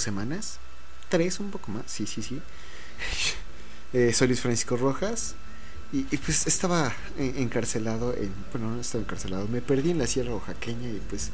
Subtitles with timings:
[0.00, 0.58] dos semanas.
[1.10, 1.84] Tres, un poco más.
[1.86, 2.40] Sí, sí, sí.
[3.92, 5.34] Eh, soy Luis Francisco Rojas.
[5.92, 8.30] Y, y pues estaba en- encarcelado en.
[8.52, 9.48] Bueno, no estaba encarcelado.
[9.48, 11.30] Me perdí en la Sierra Oaxaqueña y pues.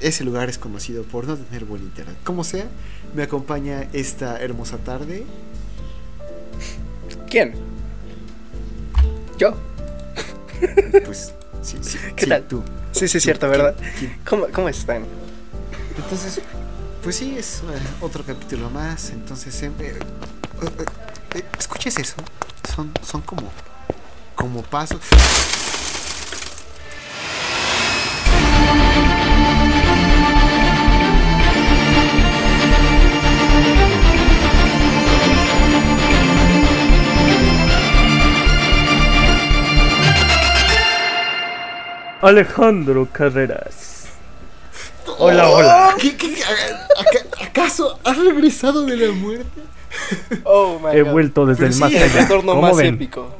[0.00, 2.16] Ese lugar es conocido por no tener buen internet.
[2.24, 2.66] Como sea,
[3.14, 5.24] me acompaña esta hermosa tarde.
[7.30, 7.54] ¿Quién?
[9.38, 9.56] ¿Yo?
[11.04, 11.32] Pues,
[11.62, 11.98] sí, sí.
[12.16, 12.42] ¿Qué sí, tal?
[12.48, 12.62] Tú.
[12.90, 13.76] Sí, sí, es cierto, ¿verdad?
[14.28, 15.04] ¿Cómo, cómo están?
[15.96, 16.40] Entonces,
[17.06, 19.10] pues sí, es eh, otro capítulo más.
[19.10, 20.84] Entonces, em, eh, eh,
[21.36, 22.16] eh, ¿escuchas eso?
[22.74, 23.48] Son, son como,
[24.34, 24.98] como pasos.
[42.20, 43.95] Alejandro Carreras.
[45.18, 45.94] Hola, hola.
[46.00, 49.44] ¿Qué, qué, a- aca- ¿Acaso has regresado de la muerte?
[50.44, 51.12] Oh, my He God.
[51.12, 52.94] vuelto desde Pero el sí, más el retorno ¿Cómo más ven?
[52.94, 53.34] épico.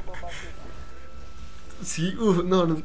[1.83, 2.81] Sí, uf, no, no.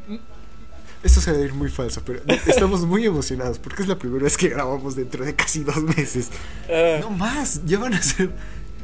[1.03, 4.23] Esto se va a ir muy falso, pero estamos muy emocionados porque es la primera
[4.25, 6.29] vez que grabamos dentro de casi dos meses.
[6.71, 8.31] Ah, No más, ya van a ser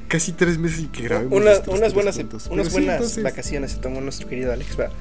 [0.08, 1.32] casi tres meses y que grabemos.
[1.38, 2.16] una- unas buenas,
[2.50, 4.76] unas sí, entonces- vacaciones se tomó nuestro querido Alex.
[4.76, 4.94] ¿verdad?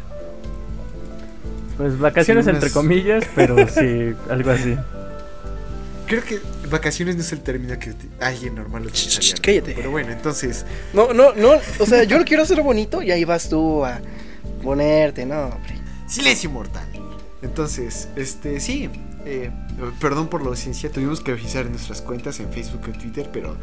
[1.78, 4.75] Pues vacaciones Sí, entre comillas, pero sí, algo así.
[6.08, 6.39] Creo que
[6.70, 9.20] vacaciones no es el término que alguien normal utilizaría.
[9.20, 9.42] ch, ¿no?
[9.44, 9.73] cállate.
[9.75, 11.52] Pero bueno, entonces, No, no, no.
[11.80, 14.00] O sea, yo lo quiero hacer bonito y ahí vas tú a
[14.64, 15.75] ponerte, no, hombre.
[16.08, 16.88] silencio mortal.
[17.42, 18.89] Entonces, este, sí,
[19.25, 19.52] eh,
[20.00, 23.55] perdón por la ausencia, tuvimos que avisar en nuestras cuentas en Facebook y Twitter, pero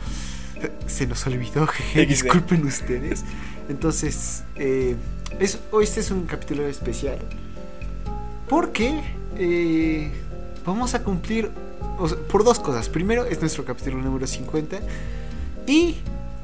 [0.86, 3.24] se nos olvidó, jeje, disculpen ustedes.
[3.68, 4.94] Entonces, eh,
[5.40, 7.18] es, este es un capítulo especial
[8.48, 9.02] porque
[9.36, 10.12] eh,
[10.64, 11.50] vamos a cumplir
[12.30, 12.88] por dos cosas.
[12.88, 14.80] Primero, es nuestro capítulo número 50
[15.66, 15.96] y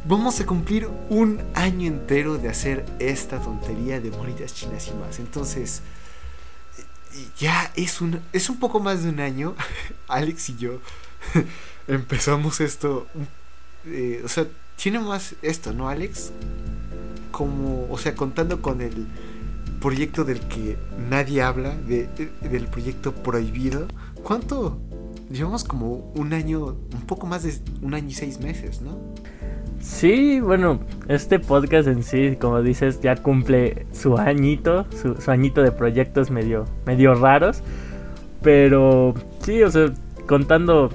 [0.05, 5.19] vamos a cumplir un año entero de hacer esta tontería de monitas chinas y más.
[5.19, 5.83] Entonces,
[7.39, 9.55] ya es un, es un poco más de un año.
[10.09, 10.81] Alex y yo
[11.89, 13.07] empezamos esto.
[13.87, 14.47] eh, o sea,
[14.81, 16.31] tiene más esto, ¿no, Alex?
[17.31, 19.07] Como, o sea, contando con el
[19.81, 20.77] proyecto del que
[21.09, 22.09] nadie habla, de,
[22.43, 23.89] del proyecto prohibido.
[24.23, 24.79] ¿Cuánto?
[25.31, 28.99] Llevamos como un año, un poco más de un año y seis meses, ¿no?
[29.81, 35.63] Sí, bueno, este podcast en sí, como dices, ya cumple su añito, su, su añito
[35.63, 37.63] de proyectos medio, medio raros.
[38.43, 39.93] Pero sí, o sea,
[40.27, 40.91] contando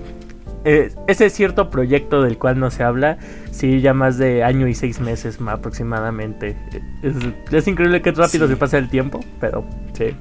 [0.66, 3.18] eh, ese cierto proyecto del cual no se habla,
[3.52, 6.58] sí, ya más de año y seis meses ma- aproximadamente.
[7.02, 7.16] Es,
[7.54, 8.54] es increíble que rápido Sí.
[8.54, 10.16] se pasa el tiempo, pero sí.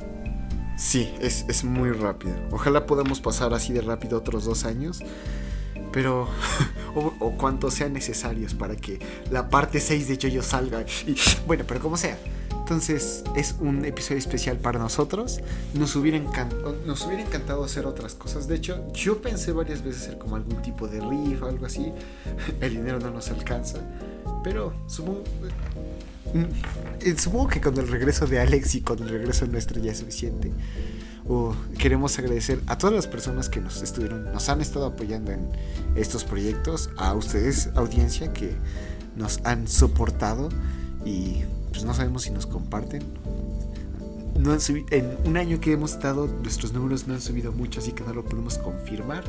[0.76, 2.34] Sí, es, es muy rápido.
[2.50, 5.00] Ojalá podamos pasar así de rápido otros dos años.
[5.92, 6.28] Pero.
[6.96, 8.98] o, o cuantos sean necesarios para que
[9.30, 10.84] la parte 6 de Jojo salga.
[11.06, 11.14] Y,
[11.46, 12.18] bueno, pero como sea.
[12.64, 15.42] Entonces, es un episodio especial para nosotros.
[15.74, 16.18] Nos hubiera,
[16.86, 18.48] nos hubiera encantado hacer otras cosas.
[18.48, 21.92] De hecho, yo pensé varias veces hacer como algún tipo de riff o algo así.
[22.62, 23.80] El dinero no nos alcanza.
[24.42, 25.24] Pero supongo.
[26.32, 26.44] Mm,
[27.00, 29.98] eh, Supongo que con el regreso de Alex y con el regreso nuestro ya es
[29.98, 30.50] suficiente.
[31.78, 35.50] Queremos agradecer a todas las personas que nos estuvieron, nos han estado apoyando en
[35.96, 38.54] estos proyectos, a ustedes, audiencia, que
[39.16, 40.48] nos han soportado
[41.04, 41.42] y
[41.74, 43.02] pues no sabemos si nos comparten.
[44.38, 47.80] No han subi- en un año que hemos estado, nuestros números no han subido mucho,
[47.80, 49.22] así que no lo podemos confirmar.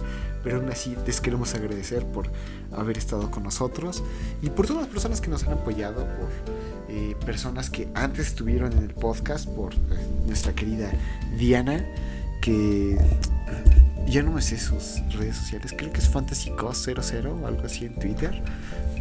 [0.44, 2.28] Pero aún así les queremos agradecer por
[2.72, 4.04] haber estado con nosotros
[4.42, 6.30] y por todas las personas que nos han apoyado, por
[6.90, 9.78] eh, personas que antes estuvieron en el podcast, por eh,
[10.28, 10.92] nuestra querida
[11.38, 11.86] Diana,
[12.42, 12.98] que
[14.08, 17.96] ya no me sé sus redes sociales, creo que es FantasyCos00 o algo así en
[17.96, 18.42] Twitter.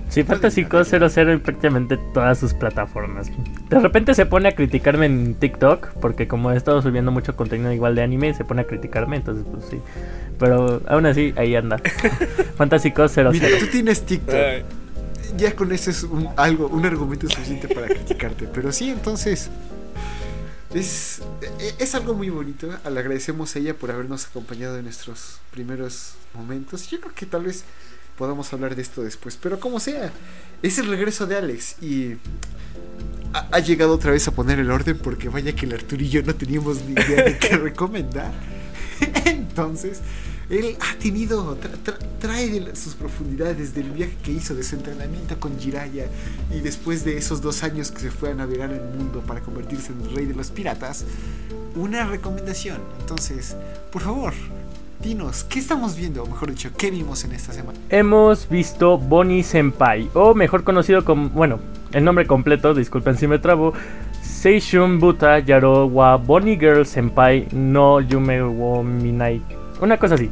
[0.08, 3.30] Sí, Fantasy Co 00 en prácticamente todas sus plataformas.
[3.68, 7.72] De repente se pone a criticarme en TikTok, porque como he estado subiendo mucho contenido
[7.72, 9.80] igual de anime, se pone a criticarme, entonces pues sí.
[10.38, 11.78] Pero aún así, ahí anda.
[12.56, 13.32] Fantasy Co 00.
[13.32, 14.36] Mira, tú tienes TikTok.
[15.36, 18.46] Ya con eso es un, algo, un argumento suficiente para criticarte.
[18.52, 19.50] Pero sí, entonces.
[20.72, 21.22] Es,
[21.60, 22.68] e- es algo muy bonito.
[22.68, 26.88] Le agradecemos a ella por habernos acompañado en nuestros primeros momentos.
[26.90, 27.64] Yo creo que tal vez
[28.16, 29.38] podamos hablar de esto después.
[29.40, 30.10] Pero como sea,
[30.62, 31.76] es el regreso de Alex.
[31.82, 32.14] Y
[33.32, 34.98] ha, ha llegado otra vez a poner el orden.
[34.98, 38.32] Porque vaya que el yo no teníamos ni idea de qué recomendar.
[39.24, 40.00] Entonces,
[40.50, 44.76] él ha tenido, tra- tra- trae de sus profundidades del viaje que hizo de su
[44.76, 46.06] entrenamiento con Jiraya
[46.54, 49.92] y después de esos dos años que se fue a navegar el mundo para convertirse
[49.92, 51.04] en el rey de los piratas,
[51.74, 52.80] una recomendación.
[53.00, 53.56] Entonces,
[53.90, 54.32] por favor,
[55.00, 56.22] dinos, ¿qué estamos viendo?
[56.22, 57.78] O mejor dicho, ¿qué vimos en esta semana?
[57.90, 61.60] Hemos visto Bonnie Senpai, o mejor conocido como, bueno,
[61.92, 63.72] el nombre completo, disculpen si me trabo,
[64.22, 69.40] Seishun Buta Yaro wa Bonnie Girl Senpai no Yume wo Minai.
[69.80, 70.30] Una cosa así.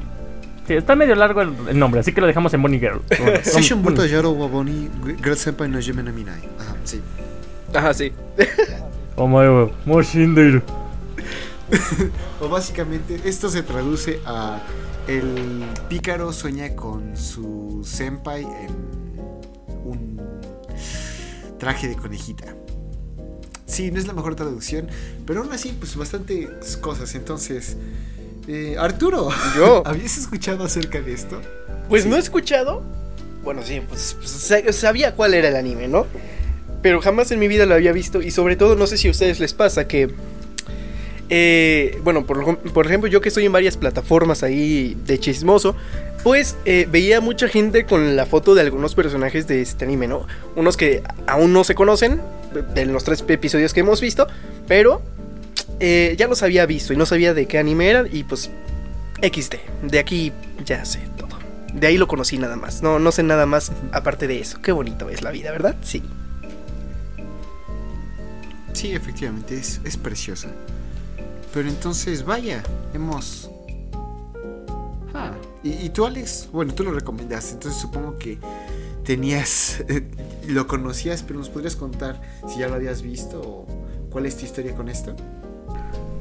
[0.67, 3.01] Sí, está medio largo el, el nombre, así que lo dejamos en Bonnie Girl.
[3.43, 4.91] Seishun Buta Yaro wa Bonnie
[5.23, 6.41] Girl Senpai no Yume no Minai.
[6.59, 7.01] Ajá, sí.
[7.75, 8.13] Ajá, sí.
[9.17, 10.82] Omae wa.
[12.41, 14.61] o básicamente esto se traduce a
[15.09, 18.71] el pícaro sueña con su senpai en
[19.85, 20.21] un
[21.59, 22.55] traje de conejita.
[23.67, 24.87] Sí, no es la mejor traducción,
[25.27, 27.15] pero aún así, pues bastantes cosas.
[27.15, 27.77] Entonces,
[28.47, 29.83] eh, Arturo, Yo.
[29.87, 31.41] ¿habías escuchado acerca de esto?
[31.89, 32.83] Pues no he escuchado.
[33.43, 36.07] Bueno, sí, pues, pues, sa- sabía cuál era el anime, ¿no?
[36.83, 38.21] Pero jamás en mi vida lo había visto.
[38.23, 40.15] Y sobre todo, no sé si a ustedes les pasa que.
[41.35, 45.75] Eh, bueno, por, ejemplo- yo que estoy en varias plataformas ahí de chismoso,
[46.23, 50.27] pues eh, veía mucha gente con la foto de algunos personajes de este anime, ¿no?
[50.57, 52.21] Unos que aún no se conocen,
[52.75, 54.27] de los tres episodios que hemos visto,
[54.69, 55.01] pero
[55.81, 58.09] eh, ya los había visto y no sabía de qué anime eran.
[58.13, 58.51] Y pues,
[59.23, 59.55] XD.
[59.91, 60.33] De aquí
[60.67, 61.39] ya sé todo.
[61.73, 62.83] De ahí lo conocí nada más.
[62.83, 64.61] No, no sé nada más aparte de eso.
[64.61, 65.77] Qué bonito es la vida, ¿verdad?
[65.83, 66.03] Sí.
[68.75, 70.49] Sí, efectivamente, es, es preciosa.
[71.53, 72.63] Pero entonces, vaya,
[72.95, 73.51] hemos...
[75.15, 75.33] Ah,
[75.63, 78.39] y, tú, Alex, bueno, tú lo recomendaste, entonces supongo que
[79.05, 79.85] tenías,
[80.49, 83.67] lo conocías, pero nos podrías contar si ya lo habías visto o
[84.11, 85.15] cuál es tu historia con esto.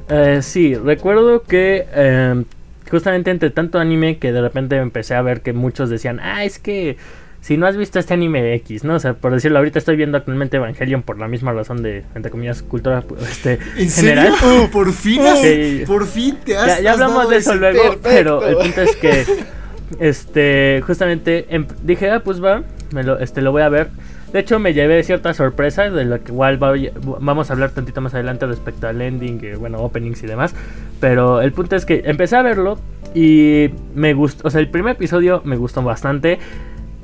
[0.08, 2.44] Eh, sí, recuerdo que eh,
[2.90, 6.58] justamente entre tanto anime que de repente empecé a ver que muchos decían, ah, es
[6.58, 6.98] que
[7.42, 8.94] si no has visto este anime X, ¿no?
[8.94, 12.30] O sea, por decirlo, ahorita estoy viendo actualmente Evangelion por la misma razón de, entre
[12.30, 14.32] comillas, cultura este, ¿En general.
[14.38, 14.70] serio?
[14.72, 15.20] ¿Por fin?
[15.42, 15.82] Sí.
[15.86, 18.08] ¿Por fin te has Ya, hablamos de eso luego, perfecto.
[18.08, 19.24] pero el punto es que,
[20.00, 22.62] este, justamente em- dije, ah, pues va,
[22.92, 23.88] me lo, este, lo voy a ver.
[24.32, 26.72] De hecho, me llevé ciertas sorpresas de lo que igual va-
[27.20, 30.54] vamos a hablar tantito más adelante respecto al ending, eh, bueno, openings y demás.
[31.00, 32.78] Pero el punto es que empecé a verlo
[33.14, 36.38] y me gustó, o sea, el primer episodio me gustó bastante.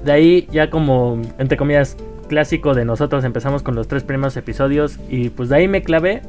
[0.04, 1.96] De ahí ya como, entre comillas,
[2.28, 6.22] clásico de nosotros empezamos con los tres primeros episodios y pues de ahí me clavé.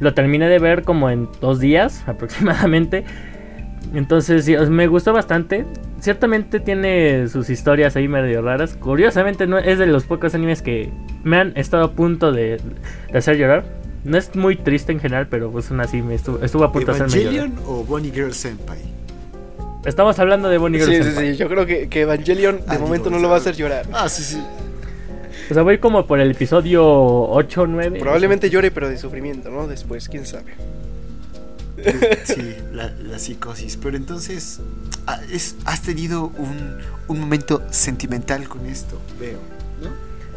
[0.00, 3.04] Lo terminé de ver como en dos días aproximadamente.
[3.94, 5.64] Entonces sí, me gustó bastante.
[6.00, 8.76] Ciertamente tiene sus historias ahí medio raras.
[8.76, 10.90] Curiosamente no es de los pocos animes que
[11.24, 12.60] me han estado a punto de,
[13.14, 13.64] hacer llorar.
[14.04, 17.02] No es muy triste en general, pero pues aún así me estuvo, a punto de
[17.02, 17.34] hacerme llorar.
[17.34, 18.97] ¿Evangelion o Bonnie Girl Senpai?
[19.88, 21.32] Estamos hablando de Bonnie Girl Sí, sí, Senpai.
[21.32, 21.36] sí.
[21.38, 23.86] Yo creo que, que Evangelion de Ah, momento no lo va a hacer llorar.
[23.92, 24.42] Ah, sí, sí.
[25.50, 27.98] O sea, voy como por el episodio 8 o 9.
[28.00, 29.66] Probablemente llore, pero de sufrimiento, ¿no?
[29.66, 30.54] Después, quién sabe.
[32.24, 33.76] Sí, la, la psicosis.
[33.76, 34.60] Pero entonces,
[35.06, 39.38] ah, es, has tenido un, un momento sentimental con esto, veo,
[39.82, 39.90] ¿no?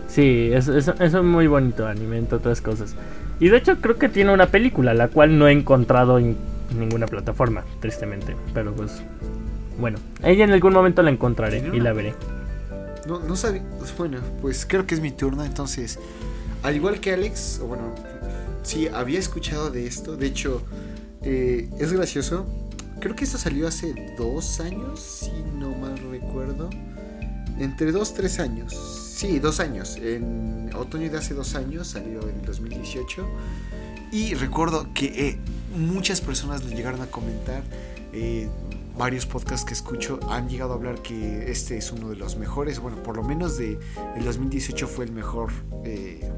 [0.08, 2.96] Sí, es, es, es un muy bonito anime, entre otras cosas.
[3.40, 6.38] Y de hecho creo que tiene una película, la cual no he encontrado en
[6.78, 8.36] ninguna plataforma, tristemente.
[8.54, 9.02] Pero pues,
[9.82, 12.14] bueno, ella en algún momento la encontraré y la veré.
[13.08, 13.64] No, no sabía.
[13.80, 15.44] pues, Bueno, pues creo que es mi turno.
[15.44, 16.00] Entonces,
[16.64, 17.94] al igual que Alex, o bueno,
[18.64, 20.16] sí, había escuchado de esto.
[20.16, 20.62] De hecho,
[21.24, 22.46] eh, es gracioso.
[23.00, 26.70] Creo que esto salió hace dos años, si no mal recuerdo.
[27.60, 28.74] Entre dos, tres años.
[29.18, 29.98] Sí, dos años.
[29.98, 33.26] En otoño de hace dos años salió en el 2018.
[34.12, 35.38] Y recuerdo que eh,
[35.76, 37.64] muchas personas lo llegaron a comentar.
[38.14, 38.48] eh,
[38.98, 42.80] varios podcasts que escucho han llegado a hablar que este es uno de los mejores.
[42.80, 43.80] Bueno, por lo menos de
[44.16, 45.52] el 2018 fue el mejor
[45.84, 46.30] eh,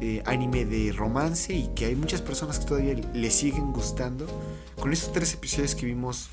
[0.00, 4.26] eh, anime de romance y que hay muchas personas que todavía le siguen gustando.
[4.78, 6.28] Con estos tres episodios que vimos,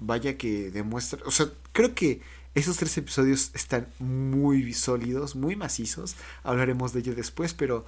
[0.00, 2.20] vaya que demuestra, o sea, creo que
[2.56, 6.16] esos tres episodios están muy sólidos, muy macizos.
[6.42, 7.84] Hablaremos de ello después, pero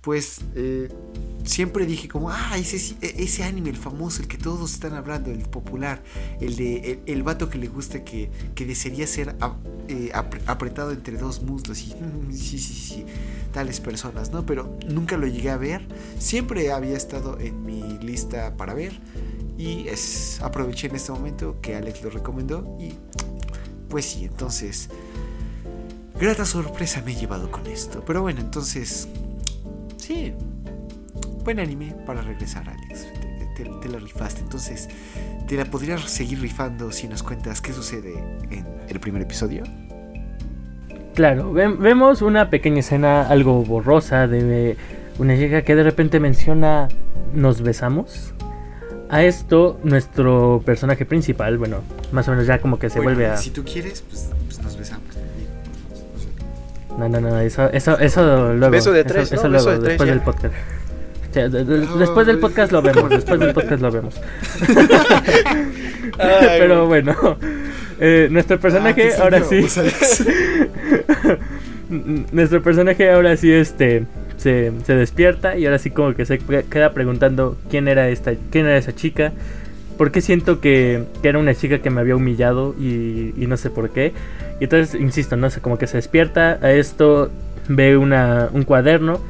[0.00, 0.88] pues eh,
[1.44, 5.30] siempre dije como, ah, ese, e- ese anime, el famoso, el que todos están hablando,
[5.30, 6.02] el popular,
[6.40, 9.36] el de el, el vato que le gusta que, que desearía ser
[9.88, 13.04] eh, apre- apretado entre dos muslos y "Mm, sí, sí, sí,
[13.52, 14.46] tales personas, ¿no?
[14.46, 15.86] Pero nunca lo llegué a ver,
[16.18, 18.98] siempre había estado en mi lista para ver
[19.58, 19.86] y
[20.40, 22.94] aproveché en este momento que Alex lo recomendó y
[23.90, 24.88] pues sí, entonces...
[26.18, 28.04] Grata sorpresa me he llevado con esto.
[28.06, 29.08] Pero bueno, entonces
[30.10, 30.32] Sí.
[31.44, 33.06] Buen anime para regresar, Alex.
[33.54, 34.40] Te, te- te la rifaste.
[34.40, 34.88] Entonces,
[35.46, 38.14] ¿te la podrías seguir rifando si nos cuentas qué sucede
[38.50, 39.62] en el primer episodio?
[41.14, 44.76] Claro, ve- vemos una pequeña escena algo borrosa de
[45.20, 46.88] una chica que de repente menciona
[47.32, 48.34] nos besamos.
[49.10, 53.26] A esto, nuestro personaje principal, bueno, más o menos ya como que se Bueno, vuelve
[53.32, 53.36] a...
[53.36, 54.99] Si tú quieres, pues, pues nos besamos.
[56.98, 58.70] No, no, no, eso, eso, eso luego.
[58.70, 59.48] Beso de eso- tres, eso, ¿no?
[59.50, 60.54] luego, Beso de tres, después del podcast.
[61.30, 64.20] O sea, de- de- después del podcast lo vemos, después del podcast lo vemos.
[66.18, 67.14] Ay, Pero bueno,
[68.00, 69.64] eh, nuestro personaje Ah, ahora sí.
[72.32, 74.04] Nuestro personaje ahora sí este
[74.36, 78.66] se, se despierta y ahora sí como que se queda preguntando quién era esta quién
[78.66, 79.32] era esa chica
[79.98, 83.56] por qué siento que, que era una chica que me había humillado y, y no
[83.56, 84.12] sé por qué
[84.60, 87.30] y entonces insisto no sé como que se despierta a esto
[87.68, 89.20] ve una, un cuaderno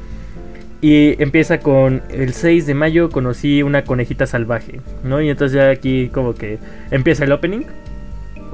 [0.81, 5.69] y empieza con el 6 de mayo conocí una conejita salvaje no y entonces ya
[5.69, 6.59] aquí como que
[6.91, 7.63] empieza el opening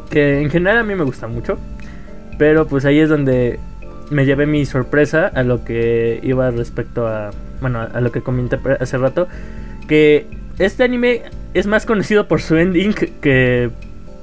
[0.10, 1.58] que en general a mí me gusta mucho
[2.38, 3.60] pero pues ahí es donde
[4.10, 7.32] me llevé mi sorpresa a lo que iba respecto a,
[7.62, 9.28] bueno, a lo que comenté hace rato,
[9.88, 10.28] que
[10.60, 13.70] este anime es más conocido por su ending que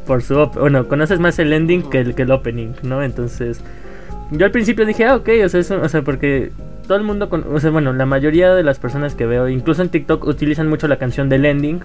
[0.07, 3.03] por su, bueno, conoces más el ending que el, que el opening, ¿no?
[3.03, 3.61] Entonces,
[4.31, 6.51] yo al principio dije, ah, ok, o sea, eso, o sea, porque
[6.87, 9.83] todo el mundo, con- o sea, bueno, la mayoría de las personas que veo, incluso
[9.83, 11.81] en TikTok, utilizan mucho la canción del ending.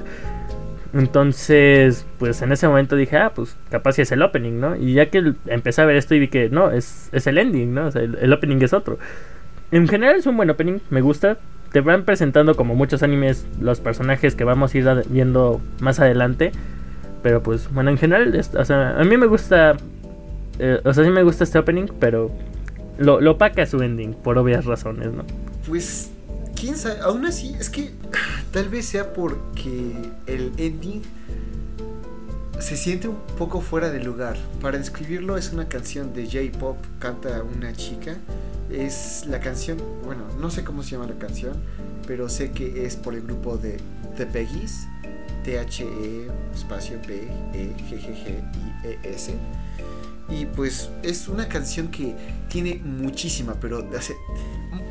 [0.93, 4.75] Entonces, pues en ese momento dije, ah, pues capaz si es el opening, ¿no?
[4.75, 7.73] Y ya que empecé a ver esto y vi que no, es, es el ending,
[7.73, 7.87] ¿no?
[7.87, 8.97] O sea, el, el opening es otro.
[9.71, 11.37] En general es un buen opening, me gusta.
[11.71, 16.51] Te van presentando como muchos animes los personajes que vamos a ir viendo más adelante.
[17.21, 19.75] Pero pues, bueno, en general, o sea, a mí me gusta,
[20.59, 22.31] eh, o sea, sí me gusta este opening, pero
[22.97, 25.23] lo, lo opaca su ending, por obvias razones, ¿no?
[25.67, 26.11] Pues,
[26.55, 27.91] quién sabe, aún así, es que
[28.51, 29.93] tal vez sea porque
[30.27, 31.01] el ending
[32.59, 34.37] se siente un poco fuera de lugar.
[34.61, 38.15] Para describirlo es una canción de J-Pop, canta una chica.
[38.69, 41.53] Es la canción, bueno, no sé cómo se llama la canción,
[42.05, 43.77] pero sé que es por el grupo de
[44.17, 44.87] The Peggies,
[45.43, 49.33] T-H-E, espacio B-E-G-G-G-I-E-S.
[50.29, 52.13] Y pues es una canción que
[52.49, 54.13] tiene muchísima, pero hace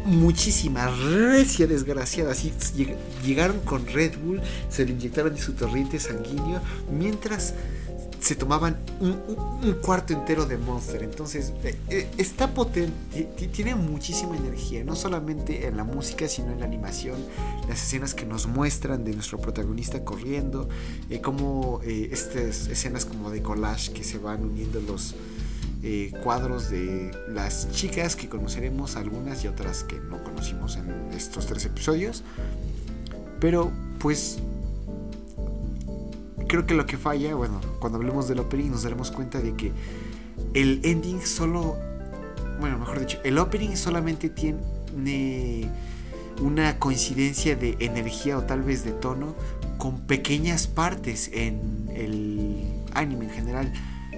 [0.04, 2.32] muchísima, recia desgraciada.
[2.32, 7.54] Así lleg- llegaron con Red Bull, se le inyectaron en su torrente sanguíneo, mientras
[8.20, 11.02] se tomaban un, cuarto entero de Monster.
[11.02, 12.92] Entonces, eh, eh, está potente,
[13.36, 17.16] ti- tiene muchísima energía, no solamente en la música, sino en la animación,
[17.68, 20.68] las escenas que nos muestran de nuestro protagonista corriendo,
[21.10, 25.14] eh, como eh, estas escenas como de collage que se van uniendo los
[26.24, 31.64] cuadros de las chicas que conoceremos, algunas y otras que no conocimos en estos tres
[31.66, 32.24] episodios.
[33.40, 33.70] Pero
[34.00, 34.38] pues
[36.48, 39.72] creo que lo que falla, bueno, cuando hablemos del opening nos daremos cuenta de que
[40.54, 41.76] el ending solo,
[42.58, 45.70] bueno, mejor dicho, el opening solamente tiene
[46.40, 49.34] una coincidencia de energía o tal vez de tono
[49.76, 52.64] con pequeñas partes en el
[52.94, 53.72] anime en general.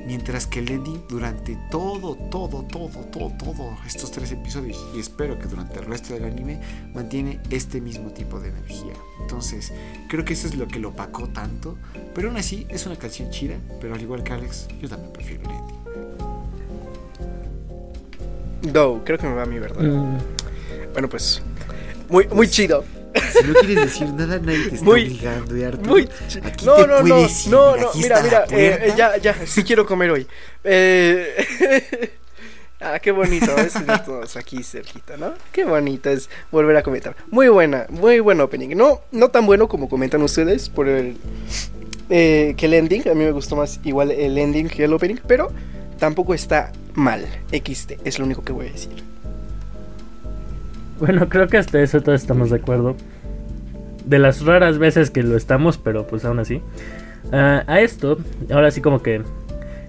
[0.06, 5.38] Mientras que el ending durante todo, todo, todo, todo, todo estos tres episodios y espero
[5.38, 6.60] que durante el resto del anime
[6.94, 8.94] mantiene este mismo tipo de energía.
[9.20, 9.72] Entonces,
[10.08, 11.76] creo que eso es lo que lo opacó tanto.
[12.14, 13.56] Pero aún así, es una canción chida.
[13.80, 15.80] Pero al igual que Alex, yo también prefiero el ending.
[18.72, 19.82] No, creo que me va a mi verdad.
[19.82, 20.18] Mm,
[20.92, 21.42] Bueno, pues.
[22.08, 22.84] Muy, muy chido.
[23.14, 25.90] Si no quieres decir nada, nadie te está Muy- obligando, ¿eh, Arturo?
[25.90, 26.08] Muy
[26.42, 30.10] Aquí No, te no, no, ir, no, mira, mira, eh, ya, ya, sí quiero comer
[30.10, 30.26] hoy.
[30.64, 32.10] Eh,
[32.80, 33.74] ah, qué bonito, es
[34.04, 35.34] todos aquí cerquita, ¿no?
[35.52, 37.16] Qué bonito es volver a comentar.
[37.30, 38.76] Muy buena, muy buen opening.
[38.76, 41.16] No, no tan bueno como comentan ustedes por el
[42.10, 43.08] eh, que el ending.
[43.08, 45.50] A mí me gustó más igual el ending que el opening, pero
[45.98, 47.26] tampoco está mal.
[47.52, 49.09] XT, es lo único que voy a decir.
[51.00, 52.94] Bueno, creo que hasta eso todos estamos de acuerdo.
[54.04, 56.60] De las raras veces que lo estamos, pero pues aún así.
[57.32, 58.18] Ah, a esto,
[58.52, 59.22] ahora sí como que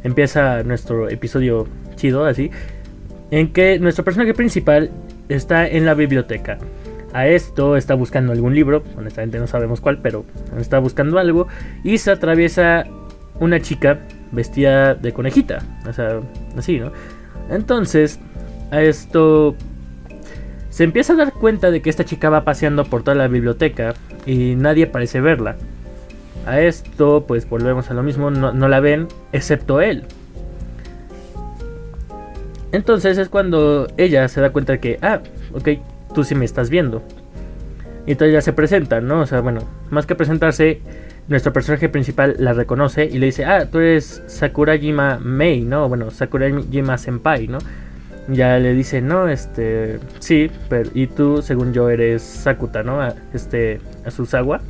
[0.04, 2.50] empieza nuestro episodio chido, así.
[3.30, 4.90] En que nuestro personaje principal
[5.28, 6.58] está en la biblioteca.
[7.14, 10.24] A esto está buscando algún libro, honestamente no sabemos cuál, pero
[10.58, 11.48] está buscando algo.
[11.84, 12.86] Y se atraviesa
[13.40, 14.00] una chica
[14.32, 15.60] vestida de conejita.
[15.90, 16.22] O sea,
[16.58, 16.94] así, ¿no?
[17.50, 18.18] Entonces,
[18.72, 19.58] a esto
[20.72, 23.94] se empieza a dar cuenta de que esta chica va paseando por toda la biblioteca
[24.26, 25.58] y nadie parece verla.
[26.48, 30.06] A esto, pues volvemos a lo mismo, no, la ven, excepto él.
[32.72, 35.20] Entonces es cuando ella se da cuenta de que, ah,
[35.54, 35.70] ok,
[36.16, 37.04] tú sí me estás viendo.
[38.08, 39.20] Y entonces ya se presenta, ¿no?
[39.20, 40.80] O sea, bueno, más que presentarse,
[41.28, 45.90] nuestro personaje principal la reconoce y le dice, ah, tú eres Sakurajima Mei, ¿no?
[45.90, 47.60] Bueno, Sakurajima Senpai, ¿no?
[48.32, 53.02] Ya le dice, no, este, sí, pero, y tú, según yo, eres Sakuta, ¿no?
[53.02, 54.62] A- Este, Azusawa,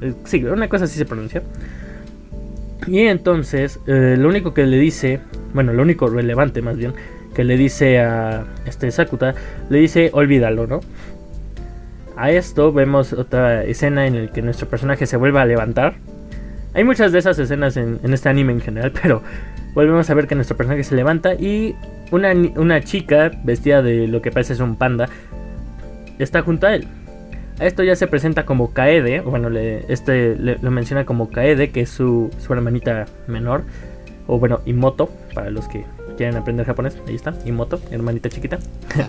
[0.00, 1.42] eh, sí, una cosa así se pronuncia.
[2.86, 5.20] Y entonces, eh, lo único que le dice,
[5.54, 6.94] bueno, lo único relevante más bien,
[7.34, 9.34] que le dice a este Sakuta,
[9.70, 10.80] le dice, olvídalo, ¿no?
[12.16, 15.94] A esto vemos otra escena en la que nuestro personaje se vuelve a levantar.
[16.74, 19.22] Hay muchas de esas escenas en, este anime en general, pero
[19.74, 21.74] volvemos a ver que nuestro personaje se levanta y
[22.10, 25.08] una, una chica vestida de lo que parece ser un panda
[26.18, 26.86] está junto a él.
[27.60, 31.70] A esto ya se presenta como Kaede, bueno, le- este le- lo menciona como Kaede,
[31.70, 33.64] que es su, su hermanita menor,
[34.28, 35.84] o bueno, Imoto, para los que
[36.16, 38.58] quieren aprender japonés, ahí está, Imoto, hermanita chiquita.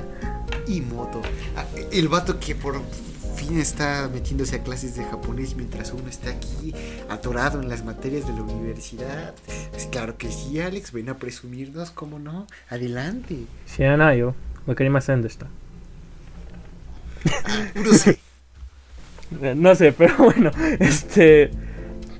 [0.67, 1.19] Y moto.
[1.57, 2.75] Ah, El vato que por
[3.57, 6.73] está metiéndose a clases de japonés mientras uno está aquí
[7.09, 9.33] atorado en las materias de la universidad.
[9.71, 12.47] Pues claro que sí, Alex, ven a presumirnos, ¿cómo no?
[12.69, 13.45] Adelante.
[13.75, 14.35] Shianayo,
[14.67, 15.47] wakarimasen deshita.
[17.75, 18.11] Uno sé.
[18.11, 18.19] Eh,
[19.55, 21.51] No sé, pero bueno, este.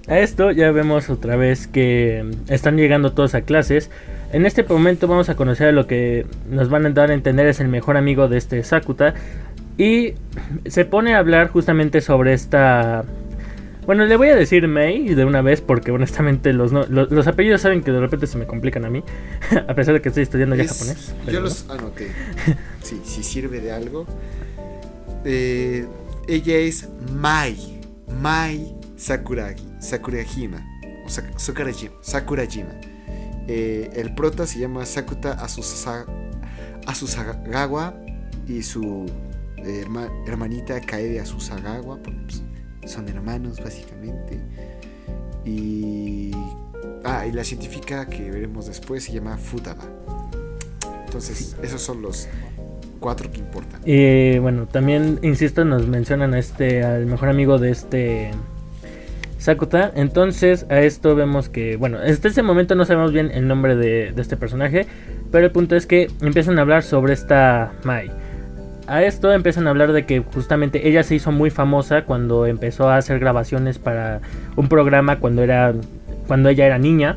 [0.07, 3.91] A esto ya vemos otra vez que están llegando todos a clases.
[4.31, 7.45] En este momento vamos a conocer a lo que nos van a dar a entender
[7.45, 9.13] es el mejor amigo de este Sakuta.
[9.79, 10.13] Y
[10.69, 13.05] se pone a hablar justamente sobre esta.
[13.85, 17.25] Bueno, le voy a decir Mei de una vez porque honestamente los, no- los, los
[17.27, 19.03] apellidos saben que de repente se me complican a mí.
[19.67, 21.15] a pesar de que estoy estudiando ya japonés.
[21.31, 22.11] Yo los anoté.
[22.83, 24.05] Sí, si sirve de algo.
[25.25, 25.87] Eh,
[26.27, 27.79] ella es Mai.
[28.21, 29.65] Mai Sakuragi.
[29.79, 30.57] Sakurajima.
[31.05, 31.93] O Sak- Sakurajima.
[32.01, 32.69] Sakurajima.
[33.47, 36.05] Eh, el prota se llama Sakuta Asusa-
[36.85, 37.95] Asusagawa.
[38.47, 39.05] Y su
[39.65, 41.97] eh, herma- hermanita Kaede Asusagawa.
[42.03, 42.43] porque, pues,
[42.91, 44.39] son hermanos, básicamente.
[45.45, 46.31] Y.
[47.03, 49.83] Ah, y la científica que veremos después se llama Futaba.
[51.05, 52.27] Entonces, esos son los
[52.99, 53.81] cuatro que importan.
[53.85, 58.31] Y bueno, también, insisto, nos mencionan a este, al mejor amigo de este
[59.37, 59.91] Sakuta.
[59.95, 64.11] Entonces, a esto vemos que, bueno, hasta ese momento no sabemos bien el nombre de,
[64.11, 64.85] de este personaje.
[65.31, 68.11] Pero el punto es que empiezan a hablar sobre esta Mai.
[68.89, 72.89] A esto empiezan a hablar de que justamente ella se hizo muy famosa cuando empezó
[72.89, 74.19] a hacer grabaciones para
[74.55, 75.75] un programa cuando era
[76.25, 77.15] cuando ella era niña.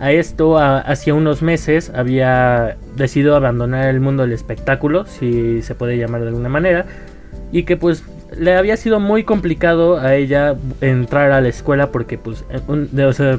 [0.00, 5.96] A esto, hacía unos meses, había decidido abandonar el mundo del espectáculo, si se puede
[5.96, 6.84] llamar de alguna manera,
[7.52, 8.02] y que pues
[8.36, 13.38] le había sido muy complicado a ella entrar a la escuela porque pues eh,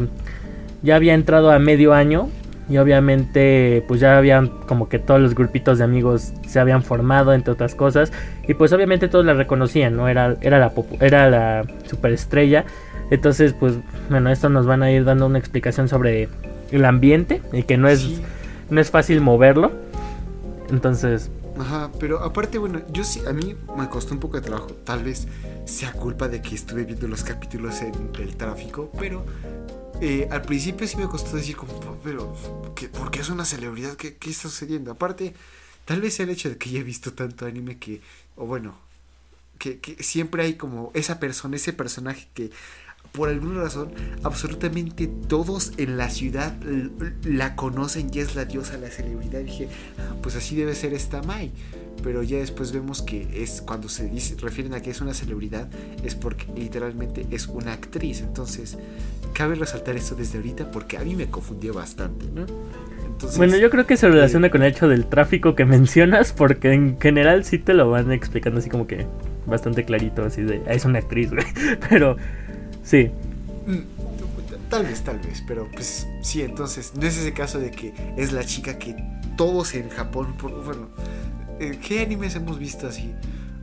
[0.81, 2.29] ya había entrado a medio año
[2.69, 7.33] y obviamente pues ya habían como que todos los grupitos de amigos se habían formado
[7.33, 8.11] entre otras cosas
[8.47, 10.07] y pues obviamente todos la reconocían, ¿no?
[10.07, 12.65] Era, era la era la superestrella.
[13.11, 13.75] Entonces, pues,
[14.09, 16.27] bueno, esto nos van a ir dando una explicación sobre
[16.71, 18.21] el ambiente y que no es, Sí.
[18.71, 19.71] no es fácil moverlo.
[20.71, 24.71] Entonces, Ajá, pero aparte, bueno, yo sí, a mí me costó un poco de trabajo.
[24.83, 25.27] Tal vez
[25.63, 29.23] sea culpa de que estuve viendo los capítulos en el tráfico, pero
[30.01, 32.33] eh, al principio sí me costó decir como, "Po- pero,
[32.75, 33.95] ¿qué, ¿por qué es una celebridad?
[33.95, 34.91] ¿Qué, ¿Qué está sucediendo?
[34.91, 35.33] Aparte,
[35.85, 38.01] tal vez el hecho de que ya he visto tanto anime que,
[38.35, 38.77] o bueno,
[39.59, 42.51] que, que siempre hay como esa persona, ese personaje que
[43.15, 43.89] por alguna razón
[44.23, 46.53] absolutamente todos en la ciudad
[47.23, 49.39] la conocen y es la diosa, la celebridad.
[49.39, 51.51] Y dije, "Ah, pues así debe ser esta Mai.
[52.03, 55.69] Pero ya después vemos que es cuando se dice, refieren a que es una celebridad,
[56.03, 58.19] es porque literalmente es una actriz.
[58.21, 58.77] Entonces,
[59.33, 62.45] cabe resaltar esto desde ahorita porque a mí me confundió bastante, ¿no?
[63.07, 66.73] Entonces, bueno, yo creo que se relaciona con el hecho del tráfico que mencionas, porque
[66.73, 69.07] en general sí te lo van explicando así como que
[69.47, 71.45] bastante clarito, así de, "Ah, es una actriz, güey.
[71.89, 72.17] Pero,
[72.85, 73.11] sí.
[73.67, 73.95] Mm,
[74.69, 78.31] Tal vez, tal vez, pero pues sí, entonces no es ese caso de que es
[78.31, 78.95] la chica que
[79.37, 80.89] todos en Japón, por, bueno,
[81.59, 83.13] eh, ¿qué animes hemos visto así?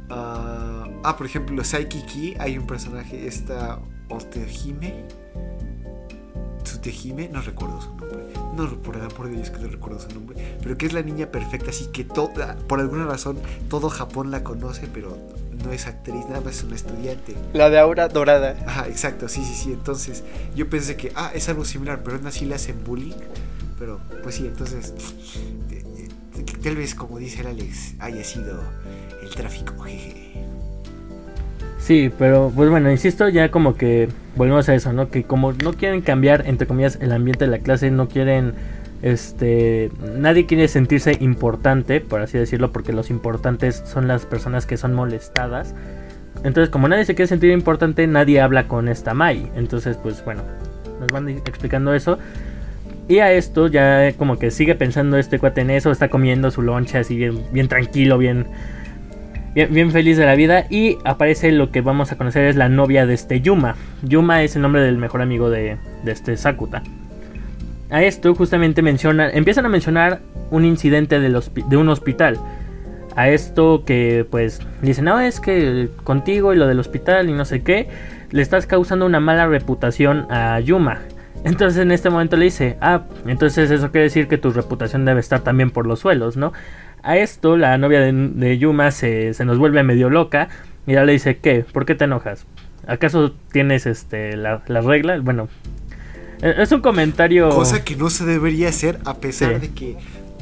[0.08, 5.04] Ah, ah, por ejemplo, Saiki Ki, hay un personaje, esta Otehime,
[6.62, 8.08] Tsutehime, no recuerdo su nombre,
[8.56, 11.02] no, por el amor de Dios que no recuerdo su nombre, pero que es la
[11.02, 15.18] niña perfecta, así que toda, por alguna razón todo Japón la conoce, pero
[15.64, 17.34] no es actriz, nada más es una estudiante.
[17.52, 18.56] La de aura dorada.
[18.66, 19.72] Ajá, exacto, sí, sí, sí.
[19.72, 23.14] Entonces, yo pensé que, ah, es algo similar, pero aún así le hacen bullying.
[23.78, 24.94] Pero, pues sí, entonces,
[25.70, 28.60] eh, eh, tal vez, como dice el Alex, haya sido
[29.22, 30.32] el tráfico, jeje.
[31.82, 35.10] Sí, pero pues bueno, insisto, ya como que volvemos a eso, ¿no?
[35.10, 38.54] Que como no quieren cambiar, entre comillas, el ambiente de la clase, no quieren,
[39.02, 44.76] este, nadie quiere sentirse importante, por así decirlo, porque los importantes son las personas que
[44.76, 45.74] son molestadas.
[46.44, 49.50] Entonces, como nadie se quiere sentir importante, nadie habla con esta Mai.
[49.56, 50.42] Entonces, pues bueno,
[51.00, 52.18] nos van explicando eso.
[53.08, 56.62] Y a esto ya como que sigue pensando este cuate en eso, está comiendo su
[56.62, 58.46] loncha así bien, bien tranquilo, bien,
[59.54, 60.66] bien, feliz de la vida.
[60.70, 63.74] Y aparece lo que vamos a conocer es la novia de este Yuma.
[64.02, 66.84] Yuma es el nombre del mejor amigo de, de este Sakuta.
[67.92, 72.38] A esto justamente menciona, empiezan a mencionar un incidente de, un hospital.
[73.16, 77.44] A esto que pues dicen, no, es que contigo y lo del hospital y no
[77.44, 77.88] sé qué,
[78.30, 81.00] le estás causando una mala reputación a Yuma.
[81.44, 85.18] Entonces en este momento le dice, ah, entonces eso quiere decir que tu reputación debe
[85.18, 86.52] estar también por los suelos, ¿no?
[87.02, 90.48] A esto la novia de, Yuma se, nos vuelve medio loca
[90.86, 91.64] y ya le dice, ¿qué?
[91.72, 92.46] ¿Por qué te enojas?
[92.86, 95.18] ¿Acaso tienes este la, regla?
[95.20, 95.48] Bueno,
[96.42, 97.48] es un comentario...
[97.50, 99.96] Cosa que no se debería hacer a pesar de que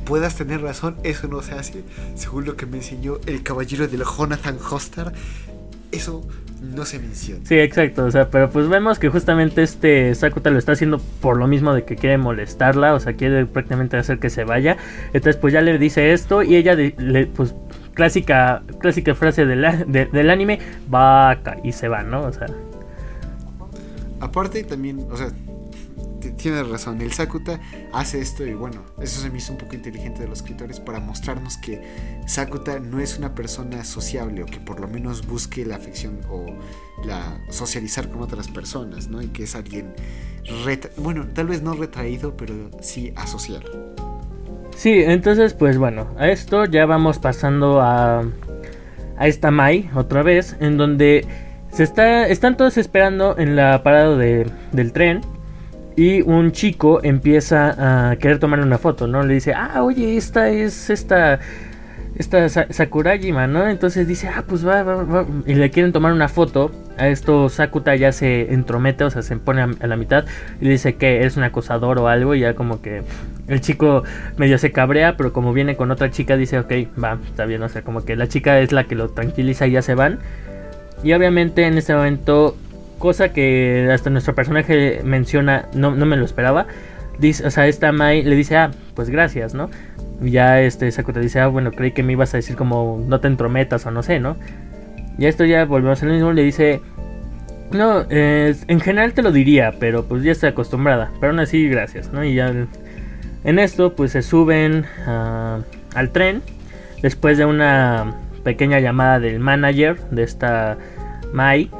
[0.04, 1.84] puedas tener razón, eso no se hace.
[2.14, 5.12] Según lo que me enseñó el caballero del Jonathan Hostar,
[5.92, 6.26] eso
[6.60, 7.40] no se menciona.
[7.44, 11.36] Sí, exacto, o sea, pero pues vemos que justamente este Sakuta lo está haciendo por
[11.36, 14.76] lo mismo de que quiere molestarla, o sea, quiere prácticamente hacer que se vaya.
[15.12, 17.54] Entonces pues ya le dice esto y ella le, pues
[17.94, 20.58] clásica clásica frase del anime,
[20.88, 22.22] vaca y se va, ¿no?
[22.22, 22.46] O sea,
[24.20, 25.30] aparte también, o sea,
[26.40, 27.60] tienes razón, el Sakuta
[27.92, 30.98] hace esto y bueno, eso se me hizo un poco inteligente de los escritores para
[30.98, 31.82] mostrarnos que
[32.26, 36.46] Sakuta no es una persona sociable o que por lo menos busque la afección o
[37.04, 39.22] la socializar con otras personas, ¿no?
[39.22, 39.94] Y que es alguien,
[40.96, 43.64] bueno, tal vez no retraído, pero sí asocial.
[44.76, 48.24] Sí, entonces pues bueno, a esto ya vamos pasando a,
[49.18, 51.26] a esta Mai otra vez, en donde
[51.70, 55.20] se está, están todos esperando en la parada del tren
[56.00, 59.22] y un chico empieza a querer tomar una foto, ¿no?
[59.22, 61.40] Le dice, ah, oye, esta es esta,
[62.16, 63.68] esta Sakurajima, ¿no?
[63.68, 65.26] Entonces dice, ah, pues va, va, va.
[65.44, 66.70] Y le quieren tomar una foto.
[66.96, 70.24] A esto Sakuta ya se entromete, o sea, se pone a, la mitad.
[70.58, 72.34] Y le dice que es un acosador o algo.
[72.34, 73.02] Y ya como que
[73.46, 74.02] el chico
[74.38, 77.62] medio se cabrea, pero como viene con otra chica, dice, ok, va, está bien.
[77.62, 80.18] O sea, como que la chica es la que lo tranquiliza y ya se van.
[81.04, 82.56] Y obviamente en este momento
[83.00, 86.66] cosa que hasta nuestro personaje menciona, no, me lo esperaba.
[87.18, 89.68] Dice, o sea, esta Mai le dice, ah, pues gracias, ¿no?
[90.22, 93.18] Y ya este Sakuta dice, ah, bueno, creí que me ibas a decir como no
[93.18, 94.36] te entrometas o no sé, ¿no?
[95.18, 96.80] Y esto ya volvemos al mismo, le dice,
[97.72, 102.12] no, en general te lo diría, pero pues ya estoy acostumbrada, pero aún así gracias,
[102.12, 102.24] ¿no?
[102.24, 102.52] Y ya
[103.44, 106.42] en esto pues se suben al tren
[107.02, 110.78] después de una pequeña llamada del manager de esta
[111.32, 111.70] Mai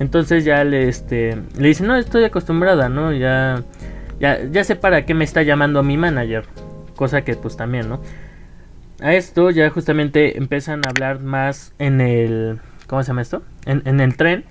[0.00, 3.12] entonces ya le, este, le dice, no, estoy acostumbrada, ¿no?
[3.12, 3.62] Ya,
[4.20, 6.44] ya, ya sé para qué me está llamando mi manager.
[6.96, 8.00] Cosa que pues también, ¿no?
[9.00, 12.60] A esto ya justamente empiezan a hablar más en el...
[12.86, 13.42] ¿Cómo se llama esto?
[13.66, 14.44] En, en el tren.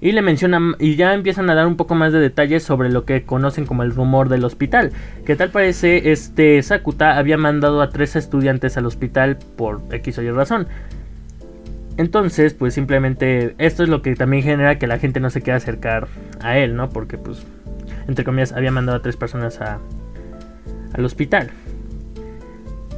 [0.00, 3.04] Y le mencionan y ya empiezan a dar un poco más de detalles sobre lo
[3.04, 4.92] que conocen como el rumor del hospital.
[5.24, 10.22] Que tal parece este Sakuta había mandado a tres estudiantes al hospital por X o
[10.22, 10.68] Y razón.
[11.96, 15.58] Entonces, pues simplemente esto es lo que también genera que la gente no se quiera
[15.58, 16.08] acercar
[16.40, 16.90] a él, ¿no?
[16.90, 17.44] Porque, pues,
[18.08, 19.78] entre comillas, había mandado a tres personas a,
[20.92, 21.50] al hospital.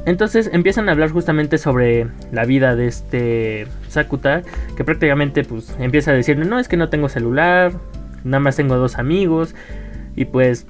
[0.07, 4.41] Entonces empiezan a hablar justamente sobre la vida de este Sakuta,
[4.77, 7.73] que prácticamente pues empieza a decirle, no, es que no tengo celular,
[8.23, 9.53] nada más tengo dos amigos,
[10.15, 10.65] y pues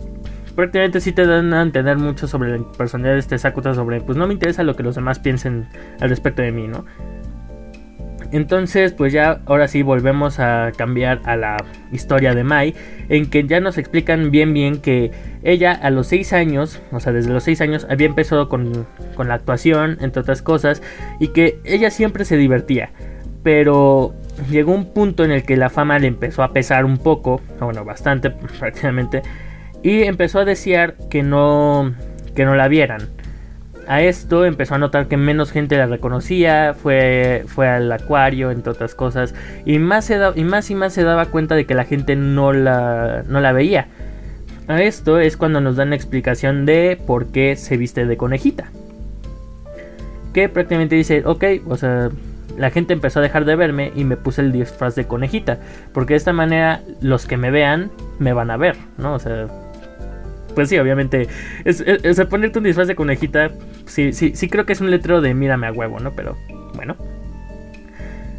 [0.55, 4.17] prácticamente sí te dan a entender mucho sobre la personalidad de este Sakuta, sobre pues
[4.17, 5.67] no me interesa lo que los demás piensen
[5.99, 6.85] al respecto de mí, ¿no?
[8.31, 11.57] Entonces, pues ya ahora sí volvemos a cambiar a la
[11.91, 12.75] historia de Mai,
[13.09, 15.11] en que ya nos explican bien bien que
[15.43, 18.85] ella a los 6 años, o sea, desde los 6 años, había empezado con,
[19.17, 20.81] la actuación, entre otras cosas,
[21.19, 22.91] y que ella siempre se divertía,
[23.43, 24.13] pero
[24.49, 27.85] llegó un punto en el que la fama le empezó a pesar un poco, bueno,
[27.85, 29.21] bastante prácticamente,
[29.83, 31.93] y empezó a desear que no,
[32.35, 33.07] que no la vieran.
[33.87, 38.71] A esto empezó a notar que menos gente la reconocía, fue, fue al acuario, entre
[38.71, 39.33] otras cosas,
[39.65, 42.51] y más, se y más y más se daba cuenta de que la gente no
[42.51, 43.87] la, no la veía.
[44.67, 48.65] A esto es cuando nos dan la explicación de por qué se viste de conejita.
[50.33, 52.09] Que prácticamente dice, ok, o sea,
[52.57, 55.59] la gente empezó a dejar de verme y me puse el disfraz de conejita.
[55.93, 59.13] Porque de esta manera los que me vean me van a ver, ¿no?
[59.13, 59.47] O sea,
[60.57, 61.27] pues sí, obviamente,
[61.65, 61.83] es,
[62.29, 63.51] ponerte un disfraz de conejita,
[63.87, 66.11] sí, sí, sí creo que es un letrero de mírame a huevo, ¿no?
[66.15, 66.37] Pero
[66.75, 66.95] bueno.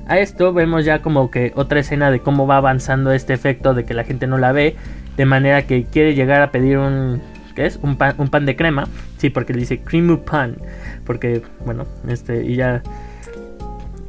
[0.07, 3.85] A esto vemos ya como que otra escena de cómo va avanzando este efecto de
[3.85, 4.75] que la gente no la ve,
[5.19, 7.21] de manera que quiere llegar a pedir un
[7.55, 7.79] ¿qué es?
[7.83, 10.57] Un pan, un pan de crema, sí, porque dice creamy pan,
[11.05, 12.83] porque bueno, este y ya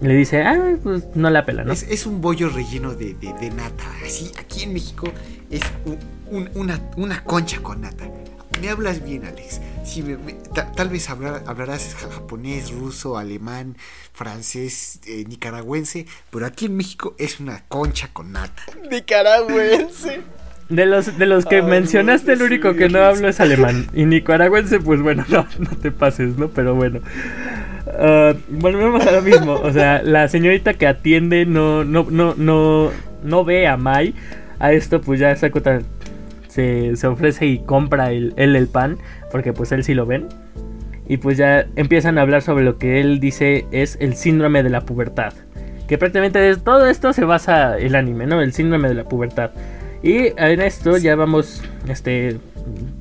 [0.02, 1.74] le dice, ah, pues no la pela, ¿no?
[1.74, 3.84] Es, un bollo relleno de, de- nata.
[4.06, 5.08] Así, aquí en México
[5.50, 5.62] es
[6.32, 8.06] un- una, una concha con nata.
[8.62, 9.62] Me hablas bien, Alex.
[9.86, 13.76] Sí, me- me- ta- tal vez hablar- hablarás ja- japonés, ruso, alemán,
[14.14, 18.62] francés, eh, nicaragüense, pero aquí en México es una concha con nata.
[18.92, 20.22] Nicaragüense.
[20.68, 23.40] De los, de los que Ay, mencionaste, el no, único sí, que no hablo es
[23.40, 23.88] alemán.
[23.94, 26.50] Y nicaragüense, pues bueno, no, no te pases, ¿no?
[26.50, 27.00] Pero bueno.
[27.88, 29.54] Ah, volvemos a lo mismo.
[29.54, 32.92] O sea, la señorita que atiende no, no, no, no,
[33.24, 34.14] no ve a Mai.
[34.60, 35.82] A esto, pues ya Sakuta
[36.50, 38.98] se, se ofrece y compra el, él el pan.
[39.32, 40.28] Porque pues él sí lo ven.
[41.08, 44.70] Y pues ya empiezan a hablar sobre lo que él dice es el síndrome de
[44.70, 45.34] la pubertad.
[45.88, 48.42] Que prácticamente de todo esto se basa el anime, ¿no?
[48.42, 49.52] El síndrome de la pubertad.
[50.04, 52.38] Y en esto ya vamos, este,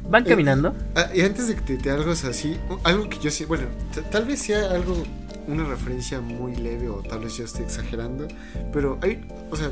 [0.09, 0.75] van Eh, caminando.
[0.97, 3.65] Ah, y antes de que te, te algo así, u- algo que yo sí, bueno,
[4.11, 5.03] tal vez sea algo,
[5.47, 8.27] una referencia muy leve o tal vez yo esté exagerando,
[8.73, 9.71] pero hay, o sea,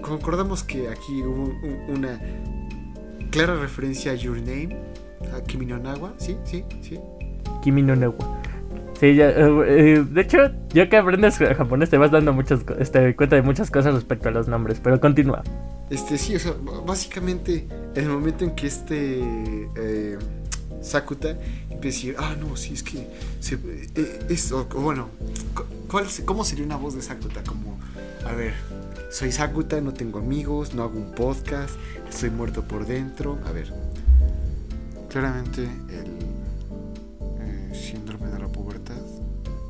[0.00, 2.20] concordamos que aquí hubo un- una
[3.30, 4.76] clara referencia a Your Name,
[5.36, 6.36] a Kimi no Nawa, ¿sí?
[6.44, 6.64] ¿Sí?
[6.82, 6.98] ¿Sí?
[7.62, 8.40] Kimi no Na wa.
[9.00, 9.34] Sí, ya, eh,
[9.66, 10.38] eh, de hecho,
[10.72, 14.32] yo que aprendes japonés te vas dando muchas, este, cuenta de muchas cosas respecto a
[14.32, 15.42] los nombres, pero continúa.
[15.90, 16.54] Este, sí, o sea,
[16.86, 19.20] básicamente el momento en que este
[19.76, 20.16] eh,
[20.80, 21.30] Sakuta
[21.70, 23.06] empieza a decir, ah, no, sí, es que
[23.40, 23.56] se,
[23.96, 25.08] eh, es, o- o bueno,
[25.54, 27.42] cu- ¿cuál, se- ¿cómo sería una voz de Sakuta?
[27.44, 27.78] Como,
[28.24, 28.54] a ver,
[29.14, 31.76] soy Sakuta, no tengo amigos, no hago un podcast,
[32.10, 33.38] estoy muerto por dentro.
[33.46, 33.72] A ver,
[35.08, 36.18] claramente el
[37.40, 38.98] eh, síndrome de la pubertad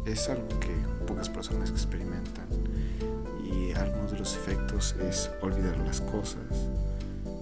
[0.06, 0.70] es algo que
[1.06, 2.46] pocas personas experimentan
[3.44, 6.40] y algunos de los efectos es olvidar las cosas,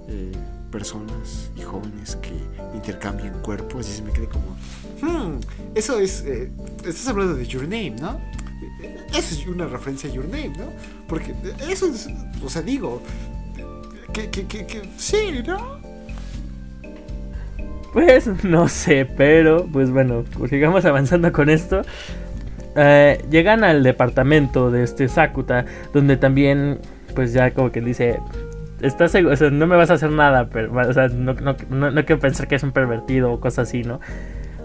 [0.08, 0.32] eh,
[0.72, 2.34] personas y jóvenes que
[2.74, 4.56] intercambian cuerpos y se me quedé como,
[5.02, 5.38] hmm,
[5.76, 8.20] eso es, eh, estás hablando de Your Name, ¿no?
[9.16, 10.72] Eso es una referencia a Your Name, ¿no?
[11.06, 11.34] Porque
[11.68, 12.08] eso es,
[12.42, 13.02] o sea, digo,
[14.12, 15.80] que, que, que, que sí, ¿no?
[17.92, 21.82] Pues no sé, pero pues bueno, sigamos avanzando con esto.
[22.74, 26.78] Eh, llegan al departamento de este Sakuta, donde también,
[27.14, 28.18] pues ya como que dice,
[28.80, 31.54] estás seguro, o sea, no me vas a hacer nada, pero, o sea, no, no,
[31.68, 34.00] no, no quiero pensar que es un pervertido o cosas así, ¿no?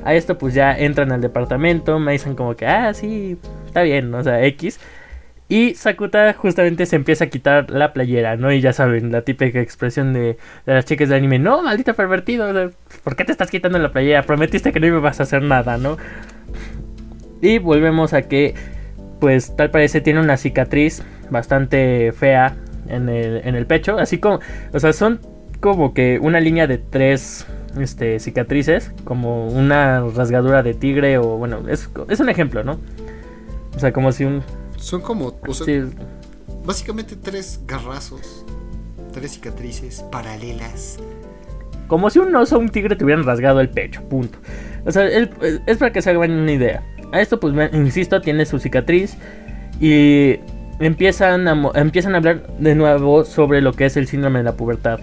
[0.06, 3.38] A esto pues ya entran al departamento, me dicen como que, ah, sí,
[3.78, 4.80] está bien, o sea, X.
[5.50, 8.52] Y Sakuta justamente se empieza a quitar la playera, ¿no?
[8.52, 12.72] Y ya saben, la típica expresión de, de las chicas del anime, no, maldito pervertido,
[13.04, 14.24] ¿por qué te estás quitando la playera?
[14.24, 15.98] Prometiste que no me vas a hacer nada, ¿no?
[17.42, 18.56] Y volvemos a que,
[19.22, 22.56] pues tal parece tiene una cicatriz bastante fea
[22.90, 24.40] en el, en el pecho, así como,
[24.74, 25.22] o sea, son
[25.62, 27.46] como que una línea de tres
[27.80, 32.80] este, cicatrices, como una rasgadura de tigre o bueno, es, es un ejemplo, ¿no?
[33.78, 34.42] O sea, como si un...
[34.76, 35.84] Son como, o sea, sí,
[36.66, 38.44] básicamente tres garrazos,
[39.14, 40.98] tres cicatrices paralelas.
[41.88, 44.40] Como si un oso o un tigre te hubieran rasgado el pecho, punto.
[44.86, 45.30] O sea, el-
[45.68, 46.84] es para que se hagan una idea.
[47.14, 49.16] A esto, pues, insisto, tiene su cicatriz.
[49.80, 50.40] Y
[50.80, 54.58] empiezan a, empiezan a hablar de nuevo sobre lo que es el síndrome de la
[54.58, 55.00] pubertad.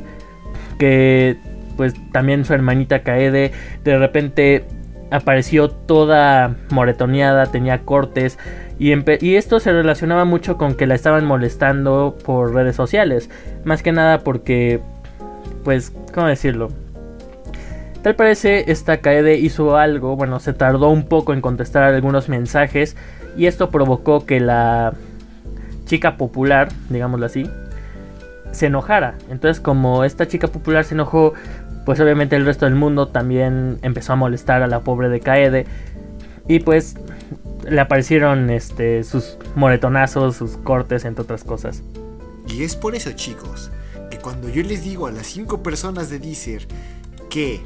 [0.81, 1.39] Que,
[1.77, 3.53] pues, también su hermanita Kaede
[3.85, 4.65] de repente
[5.11, 8.39] apareció toda moretoneada, tenía cortes.
[8.79, 8.93] Y,
[9.37, 13.31] esto se relacionaba mucho con que la estaban molestando por redes sociales.
[13.65, 14.81] Más que nada porque
[15.63, 16.69] pues, ¿cómo decirlo?
[18.03, 22.97] Tal parece esta Kaede hizo algo, bueno, se tardó un poco en contestar algunos mensajes
[23.37, 24.93] y esto provocó que la
[25.87, 27.49] chica popular, digámoslo así,
[28.53, 29.15] se enojara.
[29.31, 31.33] Entonces, como esta chica popular se enojó,
[31.87, 35.67] pues obviamente el resto del mundo también empezó a molestar a la pobre de Kaede
[36.47, 36.97] y pues
[37.69, 41.83] le aparecieron este sus moretonazos, sus cortes, entre otras cosas.
[42.49, 43.71] Y es por eso, chicos,
[44.11, 46.67] que cuando yo les digo a las cinco personas de Deezer
[47.31, 47.61] que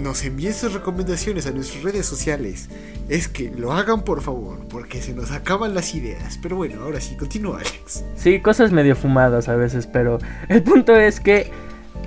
[0.00, 2.68] nos envíen sus recomendaciones a nuestras redes sociales,
[3.08, 6.38] es que lo hagan por favor, porque se nos acaban las ideas.
[6.42, 8.04] Pero bueno, ahora sí, continúa, Alex.
[8.16, 11.50] Sí, cosas medio fumadas a veces, pero el punto es que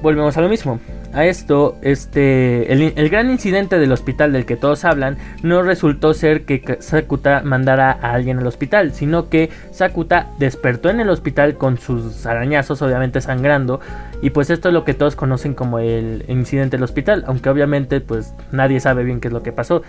[0.01, 0.79] volvemos a lo mismo.
[1.13, 6.43] A esto, este, el, gran incidente del hospital del que todos hablan no resultó ser
[6.43, 11.77] que Sakuta mandara a alguien al hospital, sino que Sakuta despertó en el hospital con
[11.77, 13.79] sus arañazos, obviamente sangrando,
[14.21, 18.01] y pues esto es lo que todos conocen como el incidente del hospital, aunque obviamente
[18.01, 19.81] pues nadie sabe bien qué es lo que pasó.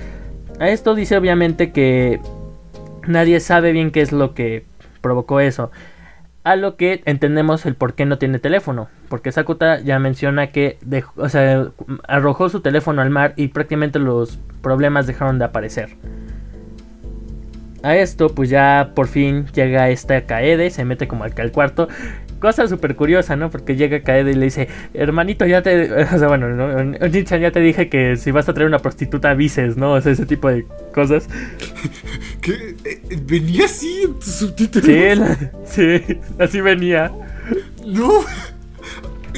[0.61, 2.21] A esto dice obviamente que
[3.07, 4.65] nadie sabe bien qué es lo que
[5.01, 5.71] provocó eso.
[6.49, 8.89] A lo que entendemos el por qué no tiene teléfono.
[9.11, 10.79] Porque Sakuta ya menciona que
[11.17, 11.69] o sea,
[12.07, 15.91] arrojó su teléfono al mar y prácticamente los problemas dejaron de aparecer.
[17.83, 21.89] a esto, pues ya por fin llega esta Kaede, se mete como al cuarto.
[22.41, 23.51] Cosa súper curiosa, ¿no?
[23.51, 25.89] Porque llega Kaede y le dice, hermanito, ya te...
[26.15, 27.07] O sea, bueno, ¿no?
[27.07, 29.93] ya te dije que si vas a traer una prostituta avises, ¿no?
[29.93, 31.29] O sea, ese tipo de cosas.
[32.41, 32.75] ¿Qué?
[32.85, 34.87] Eh, ¿Venía así en tu subtítulo?
[35.65, 37.13] Sí, sí, así venía.
[37.87, 38.25] No.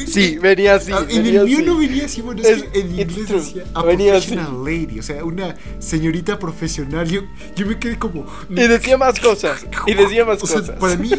[0.07, 0.93] Sí, venía así.
[0.93, 4.13] Ah, en el mío no venía así, bueno, es, que en inglés decía a venía
[4.13, 7.09] professional lady, o sea, una señorita profesional.
[7.09, 7.23] Yo,
[7.57, 8.27] yo me quedé como.
[8.49, 9.67] Y decía más cosas.
[9.87, 10.71] Y decía más cosas.
[10.71, 11.11] para mí,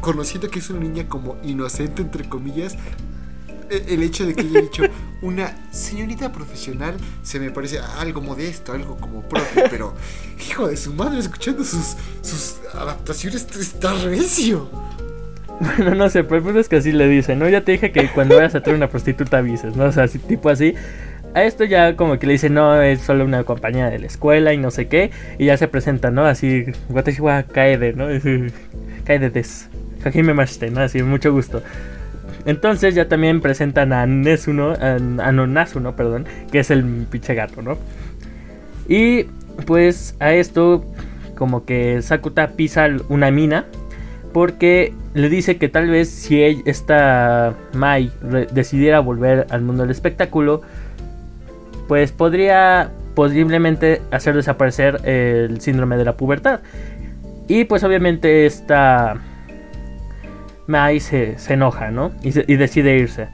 [0.00, 2.76] conociendo que es una niña como inocente, entre comillas,
[3.70, 4.82] e, el hecho de que haya dicho
[5.22, 9.94] una señorita profesional se me parece algo modesto, algo como propio, pero
[10.48, 14.70] hijo de su madre, escuchando sus, sus adaptaciones está recio.
[15.60, 17.48] Bueno, no sé, pero pues es que así le dice, ¿no?
[17.48, 19.84] Ya te dije que cuando vayas a traer una prostituta avises, ¿no?
[19.84, 20.74] O sea, tipo así.
[21.34, 24.54] A esto ya como que le dice, no, es solo una compañía de la escuela
[24.54, 25.10] y no sé qué.
[25.38, 26.24] Y ya se presenta, ¿no?
[26.24, 28.06] Así, Watashi wa Kaede, ¿no?
[29.04, 29.68] Kaede des.
[30.04, 30.80] Hajime Mashite, ¿no?
[30.80, 31.62] Así, mucho gusto.
[32.46, 37.62] Entonces ya también presentan a Nesuno, a, a Nonazuno, perdón, que es el pinche gato,
[37.62, 37.76] ¿no?
[38.88, 39.24] Y
[39.66, 40.84] pues a esto
[41.34, 43.66] como que Sakuta pisa una mina
[44.38, 48.12] porque le dice que tal vez si esta Mai
[48.52, 50.62] decidiera volver al mundo del espectáculo,
[51.88, 56.60] pues podría posiblemente hacer desaparecer el síndrome de la pubertad.
[57.48, 59.16] Y pues obviamente esta
[60.68, 62.12] Mai se, enoja, ¿no?
[62.22, 63.26] Y, y, decide irse.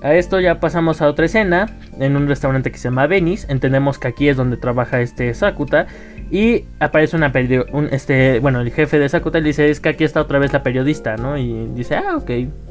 [0.00, 1.66] A esto ya pasamos a otra escena,
[1.98, 3.50] en un restaurante que se llama Venice.
[3.50, 5.88] Entendemos que aquí es donde trabaja este Sakuta.
[6.32, 7.30] Y aparece una
[7.72, 10.50] un, este, bueno, el jefe de Sakuta le dice, es que aquí está otra vez
[10.54, 11.36] la periodista, ¿no?
[11.36, 12.30] Y dice, ah, ok,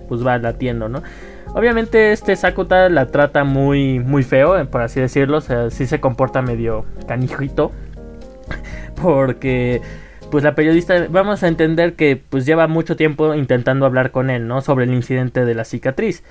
[0.10, 1.04] pues va, la atiendo, ¿no?
[1.54, 5.86] Obviamente este Sakuta la trata muy, muy feo, eh, por así decirlo, o sea, sí
[5.86, 7.72] se comporta medio canijito,
[9.00, 9.80] porque
[10.32, 14.48] pues la periodista, vamos a entender que pues lleva mucho tiempo intentando hablar con él,
[14.48, 14.62] ¿no?
[14.62, 16.24] Sobre el incidente de la cicatriz.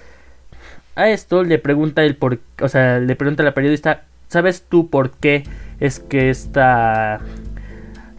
[0.97, 4.91] A esto le pregunta el por, o sea, le pregunta a la periodista, ¿sabes tú
[4.91, 5.45] por qué
[5.81, 7.21] es que esta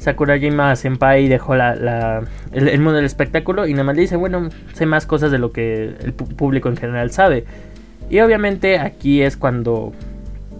[0.02, 4.88] Sakurajima Senpai dejó la, el, mundo del espectáculo y nada más le dice, bueno, sé
[4.88, 7.45] más cosas de lo que el público en general sabe.
[8.10, 9.93] Y obviamente aquí es cuando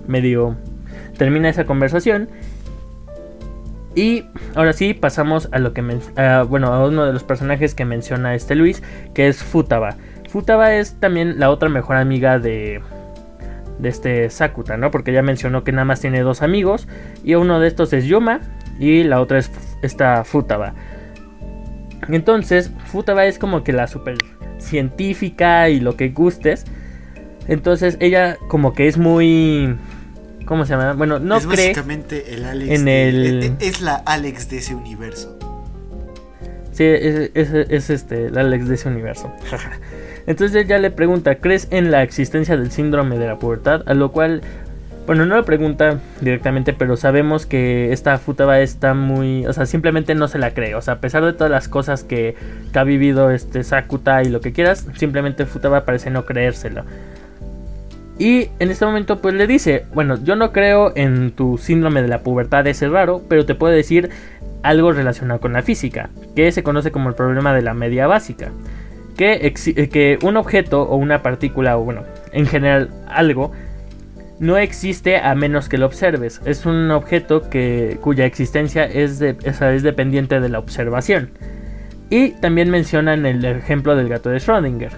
[0.08, 0.56] medio
[1.18, 2.30] termina esa conversación.
[3.96, 5.82] Y ahora sí pasamos a lo que
[6.48, 8.84] bueno, a uno de los personajes que menciona este Luis,
[9.16, 9.96] que es Futaba.
[10.30, 12.80] Futaba es también la otra mejor amiga de
[13.82, 14.91] de este Sakuta, ¿no?
[14.91, 16.88] Porque ya mencionó que nada más tiene dos amigos
[17.24, 18.39] y uno de estos es Yuma
[18.80, 20.74] y la otra es esta Futaba.
[22.08, 24.17] Entonces, Futaba es como que la super
[24.60, 26.65] científica y lo que gustes.
[27.48, 29.76] Entonces, ella como que es muy
[30.46, 30.94] ¿cómo se llama?
[30.94, 34.58] Bueno, no es cree básicamente el Alex en el e, e, es, la Alex de
[34.58, 35.38] ese universo.
[36.72, 39.32] Sí, es, es, es este, el Alex de ese universo.
[40.28, 43.84] Entonces ella le pregunta, ¿crees en la existencia del síndrome de la pubertad?
[43.86, 44.42] A lo cual,
[45.08, 50.16] bueno, no le pregunta directamente, pero sabemos que esta Futaba está muy, o sea, simplemente
[50.16, 50.76] no se la cree.
[50.76, 52.36] O sea, a pesar de todas las cosas que,
[52.74, 56.84] ha vivido este Sakuta y lo que quieras, simplemente Futaba parece no creérselo.
[58.20, 62.08] Y en este momento pues le dice, bueno, yo no creo en tu síndrome de
[62.08, 64.10] la pubertad ese raro, pero te puedo decir
[64.62, 68.52] algo relacionado con la física, que se conoce como el problema de la media básica
[69.15, 73.52] que, eh, que un objeto o una partícula, o bueno, en general algo,
[74.39, 76.41] no existe a menos que lo observes.
[76.45, 81.30] Es un objeto que, cuya existencia es, es dependiente de la observación.
[82.10, 84.91] Y también mencionan el ejemplo del gato de Schrödinger,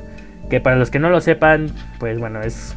[0.49, 2.76] que para los que no lo sepan, pues bueno, es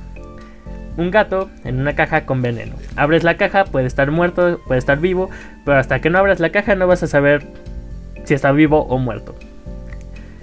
[0.96, 2.74] un gato en una caja con veneno.
[2.96, 5.30] Abres la caja, puede estar muerto, puede estar vivo,
[5.64, 7.46] pero hasta que no abras la caja no vas a saber
[8.24, 9.34] si está vivo o muerto.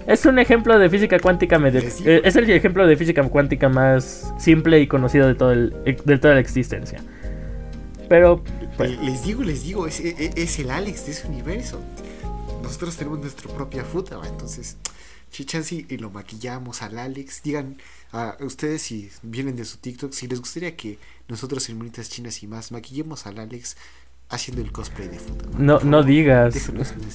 [0.07, 4.33] Es un ejemplo de física cuántica medio, eh, es el ejemplo de física cuántica más
[4.37, 7.01] simple y conocido de, todo el, de toda la existencia.
[8.09, 8.43] Pero
[8.77, 11.81] pues, les digo, les digo, es, el Alex de ese universo.
[12.61, 14.77] Nosotros tenemos nuestra propia fruta, entonces
[15.31, 17.41] chichansi y lo maquillamos al Alex.
[17.41, 17.77] Digan
[18.11, 22.43] a ustedes si vienen de su TikTok si les gustaría que nosotros en Monitas Chinas
[22.43, 23.77] y más maquillemos al Alex
[24.29, 25.51] haciendo el cosplay de fútbol.
[25.57, 26.55] No, no digas.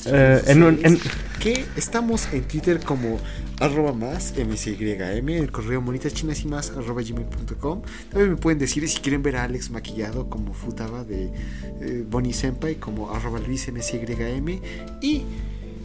[0.07, 0.99] Eh, en
[1.41, 3.19] Que estamos en Twitter como
[3.61, 7.83] arroba más mcym, el correo monitas chinas y más arroba gmail.com.
[8.11, 11.33] También me pueden decir si quieren ver a Alex maquillado como Futaba de
[11.81, 14.61] eh, Bonnie Senpai, como arroba luis mcym.
[15.01, 15.25] Y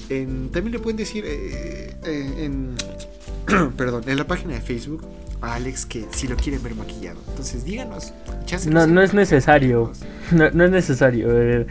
[0.08, 2.76] también le pueden decir eh, en,
[3.78, 5.04] perdón, en la página de Facebook
[5.44, 7.20] a Alex que si lo quieren ver maquillado.
[7.30, 8.14] Entonces díganos.
[8.70, 9.92] No, no es necesario.
[10.32, 11.28] No, no es necesario.
[11.32, 11.68] Eh,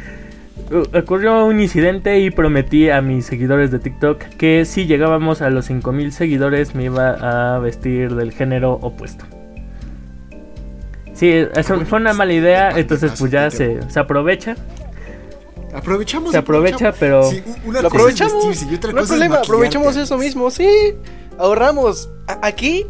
[0.95, 5.67] ocurrió un incidente y prometí a mis seguidores de TikTok que si llegábamos a los
[5.67, 9.25] 5000 seguidores me iba a vestir del género opuesto.
[11.15, 14.57] Sí, eso fue una mala idea, entonces pues ya se, se aprovecha.
[15.75, 16.33] Aprovechamos.
[16.33, 18.49] Se aprovecha, pero- Sí, una Lo cosa es aprovechamos.
[18.49, 20.69] vestirse y otra No hay cosa es problema, aprovechamos eso mismo, sí.
[21.39, 22.11] Ahorramos.
[22.27, 22.87] A- aquí,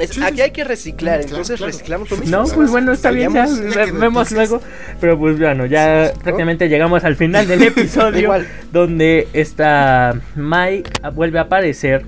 [0.00, 1.72] es- Sí, aquí hay que reciclar, Claro, entonces claro.
[1.72, 2.36] reciclamos lo mismo.
[2.36, 3.46] No, pues bueno, está bien, ya
[3.92, 4.60] vemos luego.
[5.00, 8.46] Pero pues bueno, ya prácticamente llegamos al final del episodio Igual.
[8.72, 10.82] donde esta Mai
[11.14, 12.04] vuelve a aparecer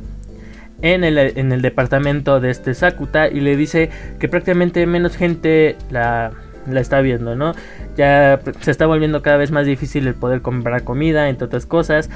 [0.83, 3.89] en el, en el departamento de este Sakuta y le dice
[4.19, 6.33] que prácticamente menos gente la,
[6.71, 7.55] la está viendo, ¿no?
[7.97, 12.11] Ya se está volviendo cada vez más difícil el poder comprar comida, entre otras cosas.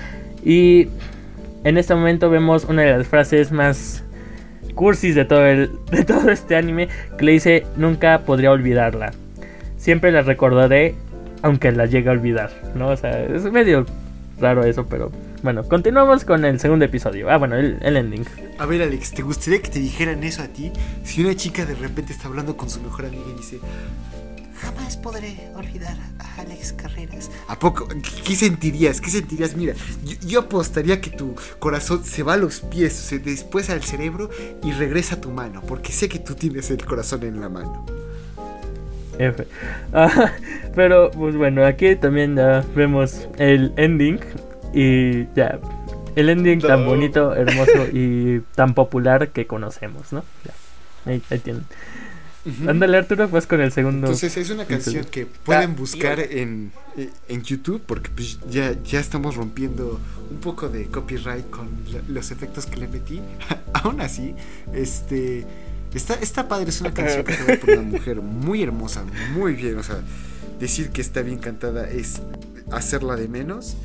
[0.45, 0.89] Y
[1.65, 4.05] en este momento vemos una de las frases más
[4.79, 9.11] cursis de todo, el, de todo este anime que le dice nunca podría olvidarla.
[9.77, 10.95] Siempre la recordaré
[11.43, 12.89] aunque la llegue a olvidar, ¿no?
[12.89, 13.87] O sea, es medio
[14.41, 15.11] raro eso, pero
[15.43, 17.29] bueno, continuamos con el segundo episodio.
[17.31, 18.25] Ah, bueno, el, el ending.
[18.59, 20.73] A ver, Alex, ¿te gustaría que te dijeran eso a ti?
[21.05, 23.59] Si una chica de repente está hablando con su mejor amiga y dice,
[24.59, 27.31] jamás podré olvidar a Alex Carreras.
[27.47, 27.89] ¿A poco?
[28.25, 29.01] ¿Qué, sentirías?
[29.01, 29.57] ¿Qué sentirías?
[29.57, 33.83] Mira, yo, yo apostaría que tu corazón se va a los pies, se después al
[33.83, 34.31] cerebro
[34.63, 37.87] y regresa a tu mano, porque sé que tú tienes el corazón en la mano.
[39.19, 39.47] F.
[39.93, 40.33] Ah,
[40.75, 44.21] pero pues bueno, aquí también ya vemos el ending
[44.75, 45.59] y ya.
[46.15, 50.25] El ending tan bonito, hermoso y tan popular que conocemos, ¿no?
[50.45, 50.53] Ya.
[51.11, 51.65] Ahí, ahí tienen.
[52.67, 54.07] Ándale Arturo, pues con el segundo.
[54.07, 56.73] Entonces es una canción que pueden buscar en,
[57.29, 61.69] en YouTube porque pues, ya, ya estamos rompiendo un poco de copyright con
[62.09, 63.21] los efectos que le metí.
[63.73, 64.35] Aún así,
[64.73, 65.47] este
[65.95, 69.79] está, está padre, es una canción cantada por una mujer muy hermosa, muy bien.
[69.79, 70.01] O sea,
[70.61, 72.21] decir que está bien cantada es
[72.71, 73.77] hacerla de menos.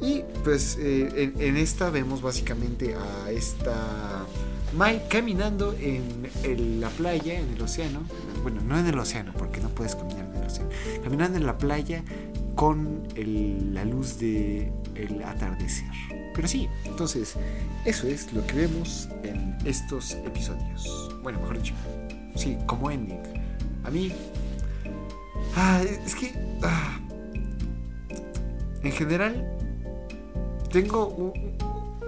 [0.00, 4.26] Y pues eh, en, en esta vemos básicamente a esta
[4.76, 8.00] Mai caminando en, la playa, en el océano.
[8.42, 10.70] Bueno, no en el océano, porque no puedes caminar en el océano.
[11.02, 12.02] Caminando en la playa
[12.54, 15.88] con la luz del el atardecer.
[16.34, 17.34] Pero sí, entonces,
[17.86, 21.10] eso es lo que vemos en estos episodios.
[21.22, 21.74] Bueno, mejor dicho,
[22.34, 23.20] sí, como ending.
[23.84, 24.12] A mí.
[25.56, 26.34] Ah, es que.
[26.62, 26.98] ah,
[28.82, 29.56] en general,
[30.70, 31.32] tengo un,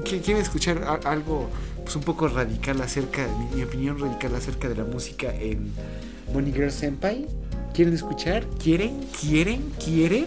[0.04, 1.48] ¿qui- ¿Quieren escuchar algo
[1.88, 5.72] pues, un poco radical acerca, mi, mi opinión radical acerca de la música en
[6.34, 7.26] Bonnie Girl Senpai?
[7.72, 8.44] ¿Quieren escuchar?
[8.62, 9.06] ¿Quieren?
[9.18, 9.72] ¿Quieren?
[9.82, 10.26] ¿Quieren?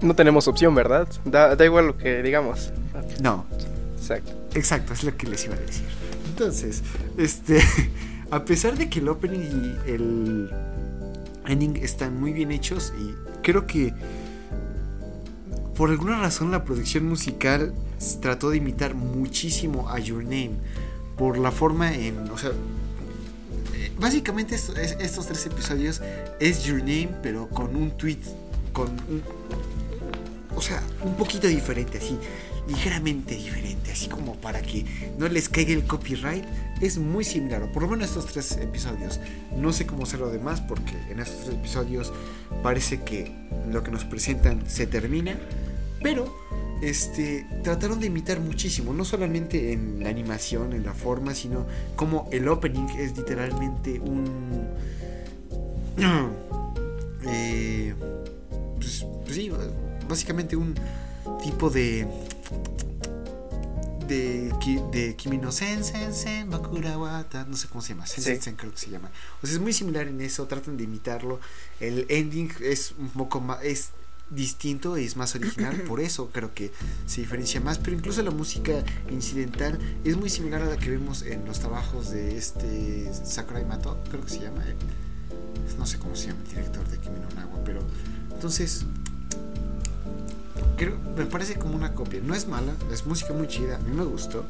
[0.00, 1.06] No tenemos opción, ¿verdad?
[1.26, 2.72] Da, da igual lo que digamos.
[3.20, 3.44] No,
[3.98, 4.32] Exacto.
[4.54, 5.84] exacto, es lo que les iba a decir.
[6.30, 6.82] Entonces,
[7.18, 7.60] este,
[8.30, 9.40] a pesar de que el opening
[9.86, 10.50] y el
[11.46, 13.92] ending están muy bien hechos y creo que
[15.76, 17.74] por alguna razón la producción musical
[18.22, 20.52] trató de imitar muchísimo a Your Name
[21.22, 26.00] por la forma en, o sea, eh, básicamente esto- es- estos tres episodios
[26.40, 28.18] es Your Name pero con un tweet,
[28.72, 29.22] con un,
[30.56, 32.18] o sea, un poquito diferente así,
[32.66, 34.84] ligeramente diferente, así como para que
[35.16, 36.44] no les caiga el copyright,
[36.80, 39.20] es muy similar, o por lo menos estos tres episodios.
[39.56, 42.12] No sé cómo ser lo demás porque en estos tres episodios
[42.64, 43.30] parece que
[43.70, 45.36] lo que nos presentan se termina,
[46.02, 46.34] pero
[46.82, 51.66] este trataron de imitar muchísimo, no solamente en la animación, en la forma, sino
[51.96, 54.66] como el opening es literalmente un
[57.26, 57.94] eh,
[58.78, 59.50] pues, pues sí,
[60.08, 60.74] básicamente un
[61.42, 62.06] tipo de
[64.08, 64.52] de,
[64.92, 68.22] de Kimi no Sen Sen Sen Bakura wa Ta- no sé cómo se llama, Sen
[68.24, 68.42] Sen Sí.
[68.42, 69.10] Sen creo que se llama.
[69.42, 71.40] O sea, es muy similar en eso, tratan de imitarlo.
[71.80, 73.90] El ending es un poco más es
[74.34, 76.72] distinto, es más original, por eso creo que
[77.06, 81.22] se diferencia más, pero incluso la música incidental es muy similar a la que vemos
[81.22, 84.74] en los trabajos de este Sakurai Mato, creo que se llama, eh,
[85.78, 87.80] no sé cómo se llama el director de Kimi no Nawa, pero
[88.30, 88.84] entonces
[90.76, 92.20] creo, me parece como una copia.
[92.24, 94.44] No es mala, es música muy chida, a mí me gustó.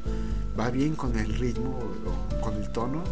[0.58, 3.02] Va bien con el ritmo o, o con el tono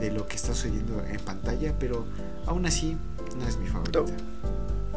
[0.00, 2.06] de lo que está sucediendo en pantalla, pero
[2.46, 2.96] aún así
[3.38, 4.00] no es mi favorita.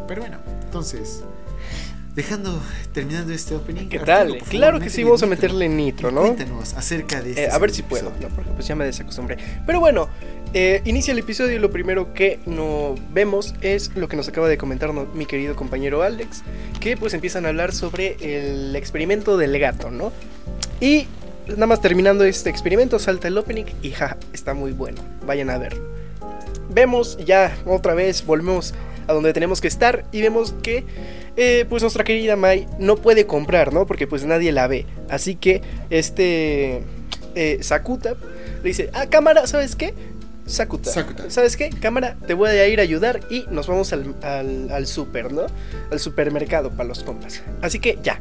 [0.07, 1.23] Pero bueno, entonces,
[2.15, 2.61] dejando,
[2.93, 3.87] terminando este opening.
[3.89, 4.27] ¿Qué Arturo, tal?
[4.29, 6.21] por favor, Claro que sí, vamos a meterle nitro, ¿no?
[6.21, 8.11] Cuéntanos acerca de este Eh, a ver si puedo.
[8.21, 8.27] ¿no?
[8.29, 9.37] porque pues ya me desacostumbré.
[9.65, 10.09] Pero bueno,
[10.53, 14.47] eh, inicia el episodio y lo primero que no vemos es lo que nos acaba
[14.47, 16.43] de comentar no- mi querido compañero Alex,
[16.79, 20.11] que pues empiezan a hablar sobre el experimento del gato, ¿no?
[20.79, 21.07] Y
[21.47, 25.57] nada más terminando este experimento salta el opening y ja, está muy bueno, vayan a
[25.57, 25.81] ver.
[26.69, 28.73] Vemos ya otra vez, volvemos
[29.07, 30.83] a donde tenemos que estar y vemos que
[31.35, 33.85] eh, pues nuestra querida Mai no puede comprar, ¿no?
[33.85, 34.85] Porque pues nadie la ve.
[35.09, 36.83] Así que este
[37.35, 38.15] eh, Sakuta
[38.61, 39.93] le dice, ah, cámara, ¿sabes qué?
[40.45, 40.91] Sakuta.
[40.91, 41.29] Sakuta.
[41.29, 41.69] ¿Sabes qué?
[41.69, 45.45] Cámara, te voy a ir a ayudar y nos vamos al, al, al super, ¿no?
[45.89, 47.41] Al supermercado para los compras.
[47.61, 48.19] Así que ya.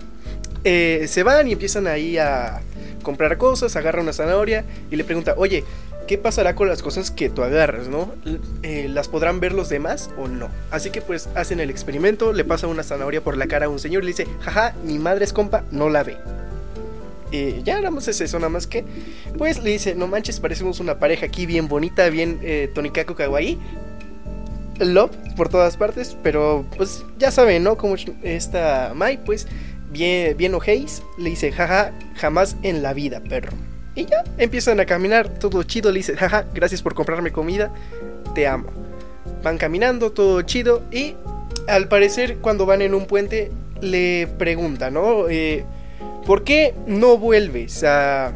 [0.65, 2.63] Eh, se van y empiezan ahí a
[3.03, 5.65] comprar cosas, agarra una zanahoria y le pregunta, oye,
[6.07, 8.13] ¿qué pasará con las cosas que tú agarras, no?
[8.63, 10.49] Eh, ¿Las podrán ver los demás o no?
[10.71, 13.79] Así que pues hacen el experimento, le pasa una zanahoria por la cara a un
[13.79, 16.17] señor y le dice, jaja, mi madre es compa, no la ve.
[17.33, 18.85] Eh, ya nada más es eso, nada más que,
[19.39, 22.71] pues le dice, no manches, parecemos una pareja aquí bien bonita, bien eh,
[23.17, 23.59] Kawaii.
[24.79, 27.77] Love por todas partes, pero pues ya saben, ¿no?
[27.77, 29.47] Como esta Mai, pues
[29.91, 33.53] bien, bien ojéis, le dice, jaja, jamás en la vida, perro.
[33.95, 37.73] Y ya empiezan a caminar, todo chido, le dice, jaja, gracias por comprarme comida,
[38.35, 38.71] te amo.
[39.43, 41.15] Van caminando, todo chido, y
[41.69, 45.29] al parecer cuando van en un puente le pregunta, ¿no?
[45.29, 45.65] Eh,
[46.27, 48.33] ¿Por qué no vuelves a...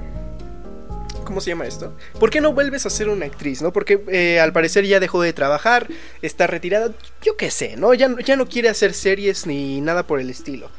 [1.25, 1.97] ¿Cómo se llama esto?
[2.21, 3.73] ¿Por qué no vuelves a ser una actriz, no?
[3.73, 5.89] Porque eh, al parecer ya dejó de trabajar,
[6.23, 6.93] está retirada,
[7.23, 7.95] yo qué sé, ¿no?
[7.95, 10.71] Ya, ya no quiere hacer series ni nada por el estilo.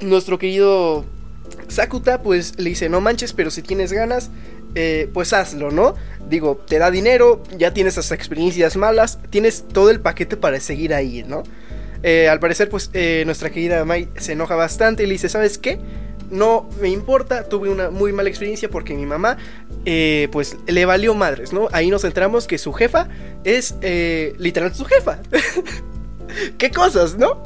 [0.00, 1.04] Nuestro querido
[1.68, 4.30] Sakuta pues le dice, no manches, pero si tienes ganas,
[4.74, 5.94] eh, pues hazlo, ¿no?
[6.28, 10.94] Digo, te da dinero, ya tienes hasta experiencias malas, tienes todo el paquete para seguir
[10.94, 11.42] ahí, ¿no?
[12.02, 15.58] Eh, al parecer, pues eh, nuestra querida Mai se enoja bastante y le dice, ¿sabes
[15.58, 15.78] qué?
[16.30, 19.36] No me importa, tuve una muy mala experiencia porque mi mamá,
[20.30, 21.68] pues le valió madres, ¿no?
[21.72, 23.08] Ahí nos enteramos que su jefa
[23.44, 23.74] es
[24.38, 25.18] literal su jefa.
[26.58, 27.42] ¿Qué cosas, no?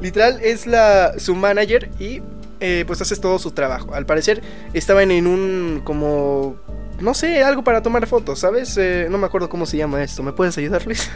[0.00, 2.22] Literal es la su manager y
[2.60, 3.94] eh, pues haces todo su trabajo.
[3.94, 4.42] Al parecer
[4.72, 6.56] estaban en un como
[7.00, 8.76] no sé, algo para tomar fotos, ¿sabes?
[8.76, 10.22] Eh, no me acuerdo cómo se llama esto.
[10.22, 11.10] ¿Me puedes ayudar, Luis?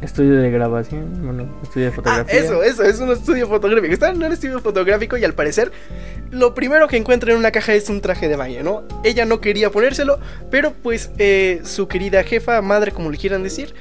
[0.00, 2.40] Estudio de grabación, bueno, estudio de Ah, fotografía.
[2.40, 3.92] eso, eso, es un estudio fotográfico.
[3.94, 5.70] Están en un estudio fotográfico y al parecer
[6.32, 8.82] lo primero que encuentra en una caja es un traje de baño, ¿no?
[9.04, 10.18] Ella no quería ponérselo,
[10.50, 13.74] pero pues eh, su querida jefa, madre, como le quieran decir,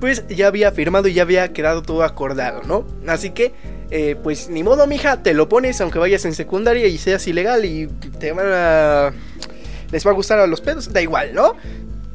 [0.00, 2.86] pues ya había firmado y ya había quedado todo acordado, ¿no?
[3.06, 3.52] Así que,
[3.90, 7.64] eh, pues ni modo, mija, te lo pones aunque vayas en secundaria y seas ilegal
[7.64, 7.86] y
[8.18, 9.12] te van a...
[9.90, 11.54] les va a gustar a los pedos, da igual, ¿no?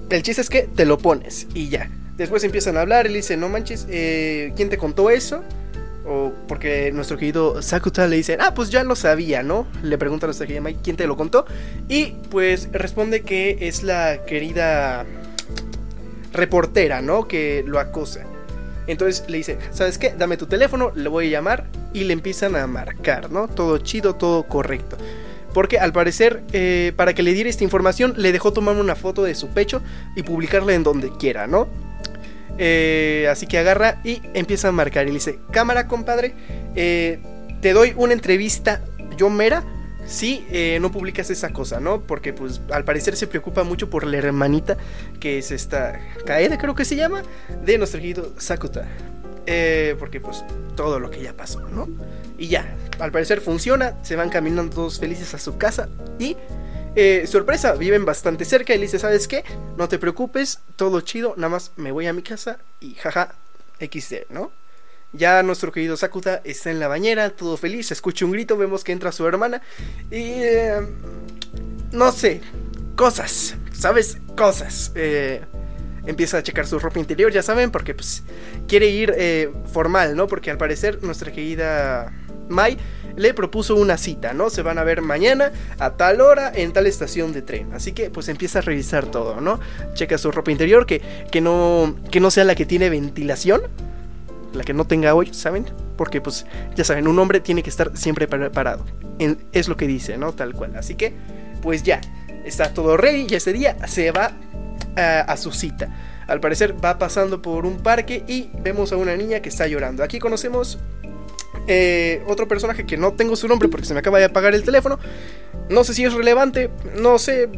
[0.10, 1.90] El chiste es que te lo pones y ya.
[2.18, 5.42] Después empiezan a hablar y le dicen, no manches, eh, ¿quién te contó eso?
[6.06, 9.68] O porque nuestro querido Sakuta le dice, ah, pues ya lo sabía, ¿no?
[9.82, 11.46] Le pregunta a nuestra querida Mai, ¿quién te lo contó?
[11.88, 15.06] Y pues responde que es la querida
[16.32, 17.28] reportera, ¿no?
[17.28, 18.22] Que lo acosa.
[18.88, 20.14] Entonces le dice, ¿sabes qué?
[20.18, 23.48] Dame tu teléfono, le voy a llamar y le empiezan a marcar, ¿no?
[23.48, 24.98] Todo chido, todo correcto.
[25.54, 29.24] Porque al parecer, eh, para que le diera esta información, le dejó tomar una foto
[29.24, 29.82] de su pecho
[30.16, 31.68] y publicarla en donde quiera, ¿no?
[32.58, 36.34] Eh, así que agarra y empieza a marcar y le dice, cámara compadre,
[36.76, 37.20] eh,
[37.62, 38.82] te doy una entrevista
[39.18, 39.64] yo mera
[40.06, 42.02] si eh, no publicas esa cosa, ¿no?
[42.02, 44.78] Porque pues al parecer se preocupa mucho por la hermanita
[45.20, 47.24] que es esta Kaede creo que se llama,
[47.64, 48.88] de nuestro querido Sakuta.
[49.48, 50.44] Eh, porque pues
[50.76, 51.90] todo lo que ya pasó, ¿no?
[52.38, 55.90] Y ya, al parecer funciona, se van caminando todos felices a su casa
[56.20, 56.38] y
[56.96, 59.44] eh, sorpresa, viven bastante cerca y dice, ¿sabes qué?
[59.78, 63.34] No te preocupes, todo chido, nada más me voy a mi casa y jaja,
[63.80, 64.52] XD, ¿no?
[65.14, 68.92] Ya nuestro querido Sakuta está en la bañera, todo feliz, escucha un grito, vemos que
[68.92, 69.62] entra su hermana
[70.10, 70.16] y...
[70.16, 70.80] eh,
[71.92, 72.42] no sé,
[72.96, 74.18] cosas, ¿sabes?
[74.36, 74.92] Cosas.
[74.96, 75.42] Eh,
[76.06, 78.24] empieza a checar su ropa interior, ya saben, porque pues
[78.68, 80.28] quiere ir eh, formal, ¿no?
[80.28, 82.14] Porque al parecer nuestra querida
[82.50, 82.78] Mai
[83.18, 84.50] le propuso una cita, ¿no?
[84.50, 87.74] Se van a ver mañana a tal hora en tal estación de tren.
[87.74, 89.60] Así que pues empieza a revisar todo, ¿no?
[89.94, 93.64] Checa su ropa interior, que, que, no, que no sea la que tiene ventilación,
[94.54, 95.66] la que no tenga hoyos, ¿saben?
[95.98, 96.46] Porque pues
[96.76, 98.86] ya saben, un hombre tiene que estar siempre preparado.
[99.20, 100.34] En- es lo que dice, ¿no?
[100.34, 100.76] Tal cual.
[100.76, 101.14] Así que
[101.62, 102.02] pues ya,
[102.46, 104.32] está todo ready y ese día se va
[104.96, 105.90] a, su cita.
[106.28, 110.04] Al parecer va pasando por un parque y vemos a una niña que está llorando.
[110.04, 110.80] Aquí conocemos
[111.68, 114.64] eh, otro personaje que no tengo su nombre porque se me acaba de apagar el
[114.64, 114.98] teléfono.
[115.70, 117.50] No sé si es relevante, no sé,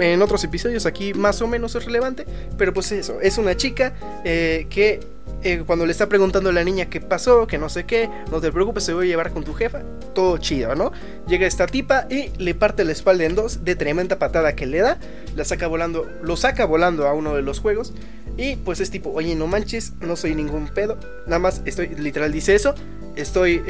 [0.00, 2.24] en otros episodios aquí más o menos es relevante,
[2.56, 3.94] pero pues eso, es una chica
[4.24, 5.00] eh, que
[5.42, 8.40] eh, cuando le está preguntando a la niña qué pasó, que no sé qué, no
[8.40, 9.82] te preocupes, se voy a llevar con tu jefa,
[10.14, 10.92] todo chido, ¿no?
[11.26, 14.78] Llega esta tipa y le parte la espalda en dos de tremenda patada que le
[14.78, 14.98] da,
[15.36, 17.92] la saca volando, lo saca volando a uno de los juegos
[18.36, 22.32] y pues es tipo, oye, no manches, no soy ningún pedo, nada más estoy, literal
[22.32, 22.74] dice eso,
[23.16, 23.62] estoy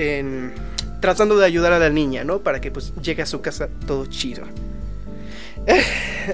[1.00, 2.38] tratando de ayudar a la niña, ¿no?
[2.40, 4.44] Para que pues llegue a su casa todo chido.
[5.66, 5.82] Eh,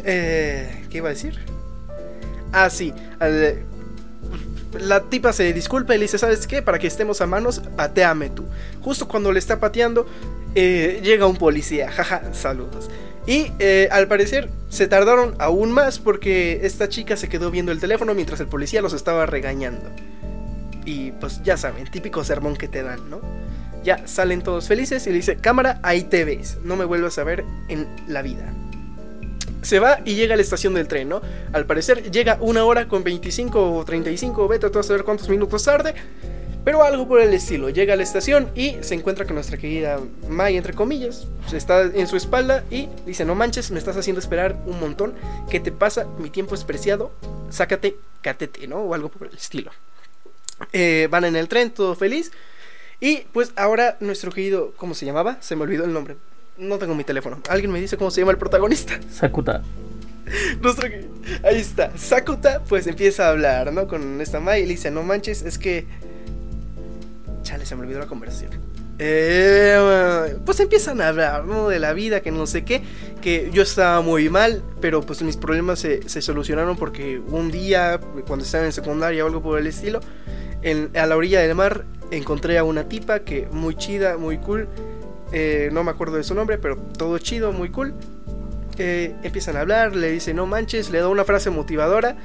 [0.04, 1.38] eh, ¿Qué iba a decir?
[2.52, 2.92] Ah, sí.
[3.20, 3.64] al-
[4.78, 6.62] la tipa se disculpa y le dice, ¿sabes qué?
[6.62, 8.44] Para que estemos a manos, pateame tú.
[8.82, 10.06] Justo cuando le está pateando,
[10.54, 12.90] eh, llega un policía, jaja, saludos.
[13.26, 17.80] Y eh, al parecer se tardaron aún más porque esta chica se quedó viendo el
[17.80, 19.90] teléfono mientras el policía los estaba regañando.
[20.84, 23.20] Y pues ya saben, típico sermón que te dan, ¿no?
[23.84, 27.24] Ya salen todos felices y le dice, cámara, ahí te ves, no me vuelvas a
[27.24, 28.52] ver en la vida.
[29.62, 31.20] Se va y llega a la estación del tren, ¿no?
[31.52, 35.94] Al parecer llega una hora con 25 o 35, vete a saber cuántos minutos tarde.
[36.64, 39.98] Pero algo por el estilo, llega a la estación y se encuentra con nuestra querida
[40.28, 44.58] Mai, entre comillas, está en su espalda y dice, no manches, me estás haciendo esperar
[44.66, 45.14] un montón,
[45.50, 46.06] ¿qué te pasa?
[46.18, 47.12] Mi tiempo es preciado,
[47.48, 48.80] sácate, catete, ¿no?
[48.80, 49.70] O algo por el estilo.
[50.72, 52.30] Eh, van en el tren, todo feliz.
[53.00, 55.38] Y pues ahora nuestro querido, ¿cómo se llamaba?
[55.40, 56.16] Se me olvidó el nombre.
[56.60, 57.40] No tengo mi teléfono.
[57.48, 59.00] ¿Alguien me dice cómo se llama el protagonista?
[59.10, 59.62] Sakuta.
[60.60, 60.88] Nuestro,
[61.42, 61.96] ahí está.
[61.96, 63.88] Sakuta pues empieza a hablar, ¿no?
[63.88, 65.86] Con esta Mai y le dice, no manches, es que...
[67.42, 68.52] Chale, se me olvidó la conversación.
[68.98, 71.70] Eh, pues empiezan a hablar, ¿no?
[71.70, 72.82] De la vida, que no sé qué.
[73.22, 77.98] Que yo estaba muy mal, pero pues mis problemas se, se solucionaron porque un día,
[78.26, 80.00] cuando estaba en secundaria o algo por el estilo,
[80.60, 84.68] en, a la orilla del mar encontré a una tipa que muy chida, muy cool.
[85.32, 87.94] Eh, no me acuerdo de su nombre, pero todo chido, muy cool.
[88.78, 92.16] Eh, empiezan a hablar, le dice no manches, le da una frase motivadora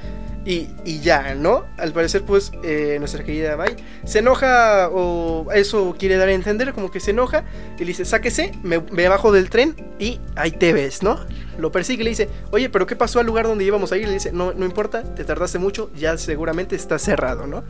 [0.46, 1.64] y, y ya, ¿no?
[1.76, 6.72] Al parecer, pues, eh, nuestra querida Mai se enoja o eso quiere dar a entender,
[6.72, 7.44] como que se enoja
[7.76, 11.18] y le dice, sáquese, me, me bajo del tren y ahí te ves, ¿no?
[11.58, 14.06] Lo persigue y le dice, oye, pero ¿qué pasó al lugar donde íbamos a ir?
[14.06, 17.64] Le dice, no, no importa, te tardaste mucho, ya seguramente está cerrado, ¿no?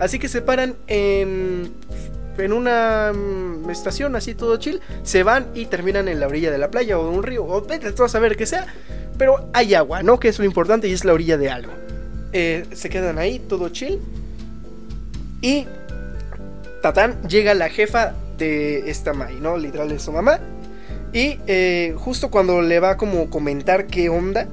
[0.00, 1.74] Así que se paran en,
[2.38, 6.58] en una mm, estación así todo chill, se van y terminan en la orilla de
[6.58, 8.66] la playa o de un río, o vete a saber qué sea,
[9.18, 10.18] pero hay agua, ¿no?
[10.18, 11.72] Que es lo importante y es la orilla de algo.
[12.32, 14.00] Eh, se quedan ahí, todo chill.
[15.40, 15.66] Y
[16.82, 19.56] Tatán llega la jefa de esta Mai, ¿no?
[19.56, 20.40] Literal es su mamá.
[21.12, 24.48] Y eh, justo cuando le va como comentar qué onda,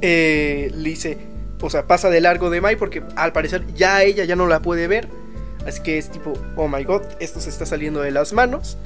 [0.00, 1.18] eh, le dice,
[1.60, 4.60] o sea, pasa de largo de Mai porque al parecer ya ella ya no la
[4.60, 5.08] puede ver.
[5.68, 8.78] Así que es tipo, oh my god, esto se está saliendo de las manos.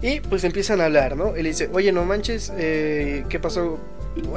[0.00, 1.36] Y pues empiezan a hablar, ¿no?
[1.36, 3.78] Él dice, oye, no manches, eh, ¿qué pasó?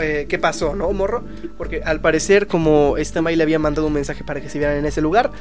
[0.01, 1.23] Eh, ¿Qué pasó, no, morro?
[1.57, 4.77] Porque al parecer, como esta Mai le había mandado un mensaje para que se vieran
[4.77, 5.31] en ese lugar,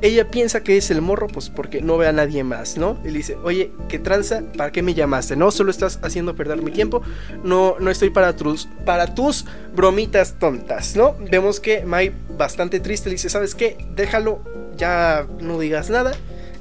[0.00, 2.98] ella piensa que es el morro, pues porque no ve a nadie más, ¿no?
[3.04, 4.42] Él dice, oye, ¿qué tranza?
[4.56, 5.36] ¿Para qué me llamaste?
[5.36, 7.02] No, solo estás haciendo perder mi tiempo.
[7.44, 11.16] No, no estoy para tus, para tus bromitas tontas, ¿no?
[11.30, 13.76] Vemos que Mai, bastante triste, le dice, ¿sabes qué?
[13.94, 14.42] Déjalo,
[14.76, 16.12] ya no digas nada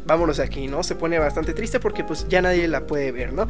[0.06, 0.84] vámonos aquí, ¿no?
[0.84, 3.48] Se pone bastante triste porque pues ya nadie la puede ver, ¿no?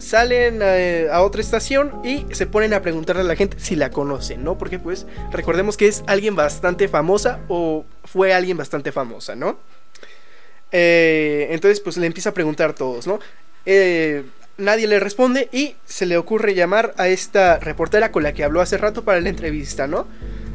[0.00, 3.90] Salen eh, a otra estación y se ponen a preguntarle a la gente si la
[3.90, 4.56] conocen, ¿no?
[4.56, 9.58] Porque pues recordemos que es alguien bastante famosa o fue alguien bastante famosa, ¿no?
[10.72, 13.20] Eh, entonces pues le empieza a preguntar a todos, ¿no?
[13.66, 14.24] Eh,
[14.56, 18.60] nadie le responde y se le ocurre llamar a esta reportera con la que habló
[18.62, 20.06] hace rato para la entrevista, ¿no?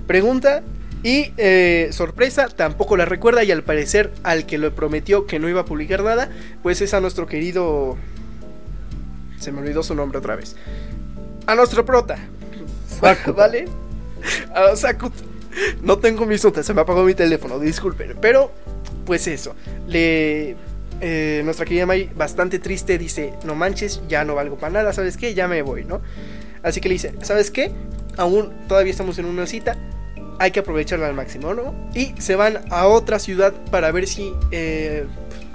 [0.08, 0.64] Pregunta
[1.04, 5.48] y eh, sorpresa, tampoco la recuerda y al parecer al que le prometió que no
[5.48, 6.32] iba a publicar nada,
[6.64, 7.96] pues es a nuestro querido...
[9.40, 10.56] Se me olvidó su nombre otra vez.
[11.48, 12.18] A nuestro prota.
[13.36, 13.66] ¿Vale?
[14.54, 15.14] A Sakut.
[15.82, 18.18] No tengo mis notas, se me apagó mi teléfono, disculpen.
[18.20, 18.52] Pero,
[19.06, 19.56] pues eso.
[19.88, 20.56] Le...
[21.02, 25.18] eh, nuestra querida Mai, bastante triste, dice, no manches, ya no valgo para nada, ¿sabes
[25.18, 25.34] qué?
[25.34, 26.02] Ya me voy, ¿no?
[26.64, 27.72] Así que le dice, ¿sabes qué?
[28.18, 29.78] Aún todavía estamos en una cita,
[30.40, 31.74] hay que aprovecharla al máximo, ¿no?
[31.94, 35.06] Y se van a otra ciudad para ver si eh,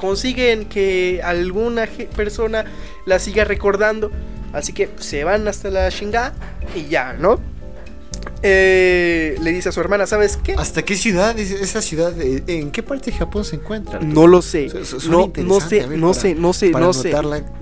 [0.00, 1.86] consiguen que alguna
[2.16, 2.64] persona
[3.06, 4.10] la siga recordando.
[4.52, 6.32] Así que se van hasta la chingada
[6.74, 7.38] y ya, ¿no?
[8.42, 10.54] Eh, le dice a su hermana, ¿sabes qué?
[10.58, 11.38] ¿Hasta qué ciudad?
[11.38, 14.00] es Esa ciudad, eh, ¿en qué parte de Japón se encuentra?
[14.00, 14.68] No lo sé.
[14.84, 15.30] Su- No,
[15.60, 17.14] sé, ver, no para- sé, no sé, no sé.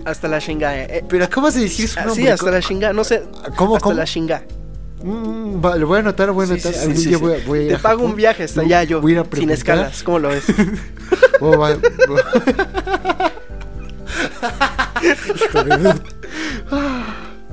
[0.05, 0.79] Hasta la chingada.
[0.85, 1.05] eh.
[1.09, 2.25] Pero acabas de decir su Ah, nombre.
[2.25, 3.23] sí, hasta la chingada, no sé.
[3.57, 3.97] ¿Cómo, hasta cómo?
[3.97, 4.45] la chingada.
[5.03, 6.73] Mm, lo voy a anotar, voy a Sí, anotar.
[6.73, 7.25] sí, sí, Algún sí, día sí.
[7.25, 8.11] voy a, voy a Te pago Japón.
[8.11, 9.01] un viaje hasta allá yo.
[9.01, 10.45] voy a ir a sin escalas, ¿cómo lo ves?
[15.35, 15.95] Hijo de.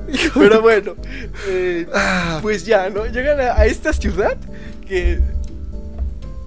[0.08, 0.94] Hijo Pero bueno,
[1.48, 3.06] eh, Ah, pues ya, ¿no?
[3.06, 4.36] Llegan a, a esta ciudad
[4.86, 5.20] que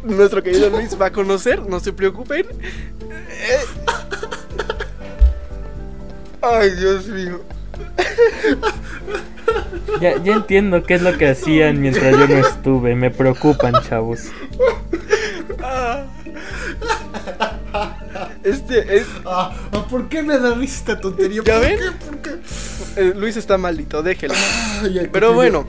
[0.04, 2.46] nuestro querido Luis va a conocer, no se preocupen.
[3.12, 3.60] Eh,
[6.42, 7.42] Ay, Dios mío.
[10.00, 12.96] Ya, ya entiendo qué es lo que hacían mientras yo no estuve.
[12.96, 14.28] Me preocupan, chavos.
[15.62, 16.06] Ah.
[18.44, 21.42] Este, es, ah, ah, ¿Por qué me da risa esta tontería?
[21.44, 21.78] ¿Ya ¿Por ven?
[21.80, 22.06] qué?
[22.06, 22.30] ¿Por qué?
[22.96, 24.34] eh, Luis está maldito, déjelo.
[24.82, 25.66] Ay, Pero bueno,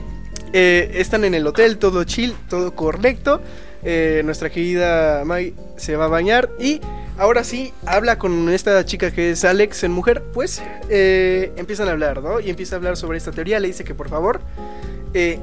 [0.53, 3.41] eh, están en el hotel, todo chill, todo correcto.
[3.83, 6.79] eh, nuestra querida Mai se va a bañar y
[7.17, 12.21] ahora sí habla con esta chica que es Alex en mujer, pues empiezan a hablar,
[12.21, 12.39] ¿no?
[12.39, 14.39] Y empieza a hablar sobre esta teoría, le dice que por favor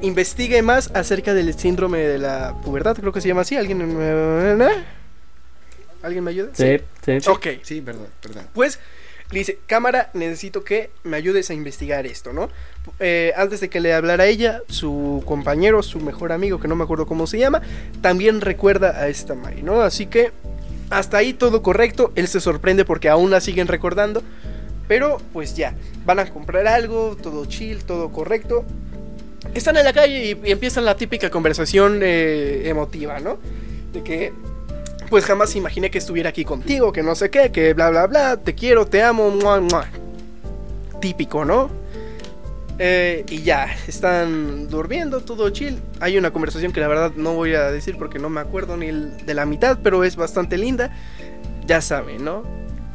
[0.01, 3.81] investigue más acerca del síndrome de la pubertad, creo que se llama así, ¿alguien
[6.03, 6.51] ¿Alguien me ayuda?
[6.53, 7.19] Sí, sí.
[7.29, 7.47] Ok.
[7.63, 8.47] Sí, verdad, verdad.
[8.53, 8.79] Pues
[9.31, 12.49] le dice, cámara, necesito que me ayudes a investigar esto, ¿no?
[12.99, 16.77] Eh, antes de que le hablara a ella, su compañero, su mejor amigo, que no
[16.77, 17.61] me acuerdo cómo se llama,
[18.01, 19.83] también recuerda a esta Mai, ¿no?
[19.83, 20.33] Así que
[20.89, 24.23] hasta ahí todo correcto, él se sorprende porque aún la siguen recordando,
[24.87, 25.75] pero pues ya,
[26.07, 28.65] van a comprar algo, todo chill, todo correcto.
[29.53, 33.39] Están en la calle y, y empiezan la típica conversación eh, emotiva, ¿no?
[33.93, 34.33] De que
[35.11, 38.37] pues jamás imaginé que estuviera aquí contigo, que no sé qué, que bla bla bla,
[38.37, 39.87] te quiero, te amo, mua, mua.
[41.01, 41.71] típico, ¿no?
[42.81, 45.81] Eh, y ya, están durmiendo, todo chill.
[46.01, 48.91] Hay una conversación que la verdad no voy a decir porque no me acuerdo ni
[48.91, 50.95] de la mitad, pero es bastante linda.
[51.67, 52.45] Ya saben, ¿no?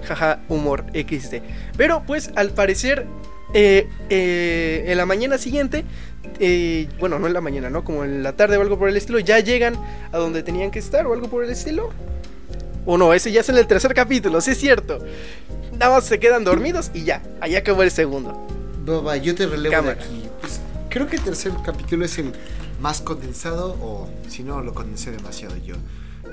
[0.06, 1.42] Jaja, humor XD.
[1.78, 3.08] Pero pues al parecer,
[3.54, 5.86] eh, eh, en la mañana siguiente,
[6.40, 7.84] eh, bueno, no en la mañana, ¿no?
[7.84, 9.76] Como en la tarde o algo por el estilo, ya llegan
[10.12, 11.92] a donde tenían que estar o algo por el estilo.
[12.86, 15.00] O no, ese ya es en el tercer capítulo, sí es cierto.
[15.78, 18.48] Nada más se quedan dormidos y ya, ahí acabó el segundo.
[18.86, 19.96] Baba, yo te relevo Cámara.
[19.96, 20.24] de aquí.
[20.42, 22.34] Pues, creo que el tercer capítulo es el
[22.82, 25.76] más condensado o si no lo condensé demasiado yo.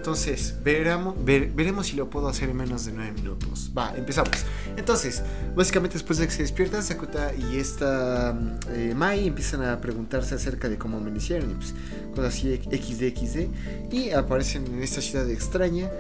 [0.00, 3.70] Entonces, veramos, ver- veremos si lo puedo hacer en menos de 9 minutos.
[3.76, 4.30] Va, empezamos.
[4.78, 5.22] Entonces,
[5.54, 8.34] básicamente después de que se despiertan, Sakuta y esta
[8.70, 11.74] eh, Mai empiezan a preguntarse acerca de cómo amanecieron y pues
[12.14, 13.92] cosas así XD, XD.
[13.92, 15.90] Y aparecen en esta ciudad extraña.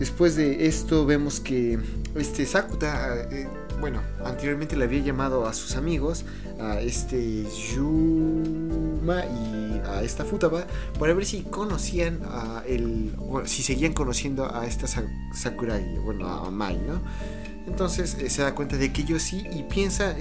[0.00, 1.78] Después de esto vemos que
[2.16, 3.46] este Sakuta, eh,
[3.84, 6.24] bueno, anteriormente le había llamado a sus amigos,
[6.58, 10.66] a este Yuma y a esta Futaba,
[10.98, 13.14] para ver si conocían a el,
[13.44, 15.04] si seguían conociendo a esta Sa-
[15.34, 17.02] Sakurai, bueno, a Mai, ¿no?
[17.66, 20.16] Entonces eh, se da cuenta de que ellos sí y piensa,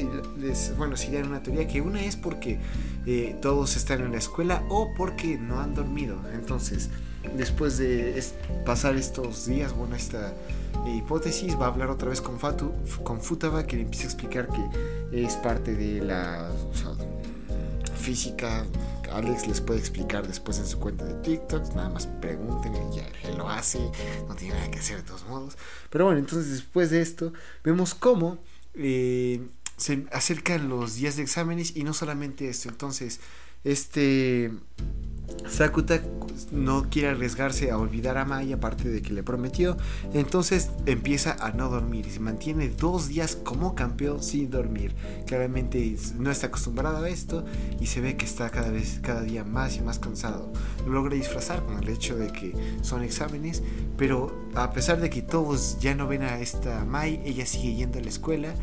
[0.78, 2.60] bueno, si dan una teoría que una es porque
[3.06, 6.18] eh, todos están en la escuela o porque no han dormido.
[6.34, 6.90] Entonces,
[7.38, 8.22] después de
[8.66, 10.34] pasar estos días, bueno, esta
[10.86, 12.72] hipótesis, va a hablar otra vez con, Fatu,
[13.04, 16.50] con Futaba, que le empieza a explicar que es parte de la
[17.96, 18.66] física.
[19.12, 23.08] Alex les puede explicar después en su cuenta de TikTok, nada más pregunten y ya
[23.38, 23.80] lo hace,
[24.28, 25.56] no tiene nada que hacer de todos modos.
[25.90, 27.32] Pero bueno, entonces después de esto,
[27.64, 28.40] vemos cómo
[28.74, 33.20] eh, se acercan los días de exámenes y no solamente esto, entonces
[33.64, 34.52] este
[35.48, 36.02] Sakuta
[36.52, 39.78] no quiere arriesgarse a olvidar a Mai aparte de que le prometió,
[40.14, 44.96] entonces empieza a no dormir y se mantiene dos días como campeón sin dormir.
[45.26, 47.46] Claramente no está acostumbrado a esto
[47.80, 50.52] y se ve que está cada vez, cada día más y más cansado.
[50.86, 53.64] Lo logra disfrazar con el hecho de que son exámenes,
[53.98, 58.00] pero a pesar de que todos ya no ven a esta Mai, ella sigue yendo
[58.00, 58.54] a la escuela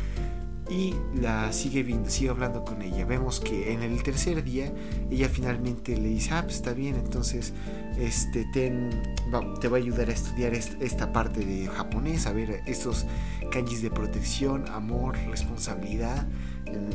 [0.71, 3.05] y la sigue viendo, sigue hablando con ella.
[3.05, 4.71] Vemos que en el tercer día
[5.09, 7.51] ella finalmente le dice, ah, pues está bien, entonces
[7.99, 8.89] este, ten,
[9.33, 13.05] va- te va a ayudar a estudiar est- esta parte de japonés, a ver estos
[13.51, 16.25] kanjis de protección, amor, responsabilidad.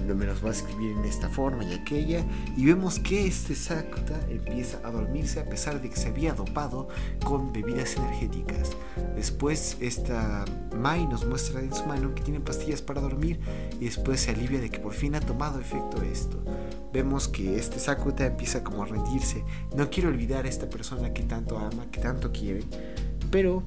[0.06, 2.24] Me los va a escribir en esta forma y aquella.
[2.56, 6.88] Y vemos que este Sakuta empieza a dormirse a pesar de que se había dopado
[7.24, 8.70] con bebidas energéticas.
[9.14, 10.44] Después esta
[10.76, 13.40] Mai nos muestra en su mano que tiene pastillas para dormir
[13.80, 16.42] y después se alivia de que por fin ha tomado efecto esto.
[16.92, 19.44] Vemos que este Sakuta empieza como a rendirse.
[19.76, 22.62] No quiero olvidar a esta persona que tanto ama, que tanto quiere,
[23.30, 23.64] pero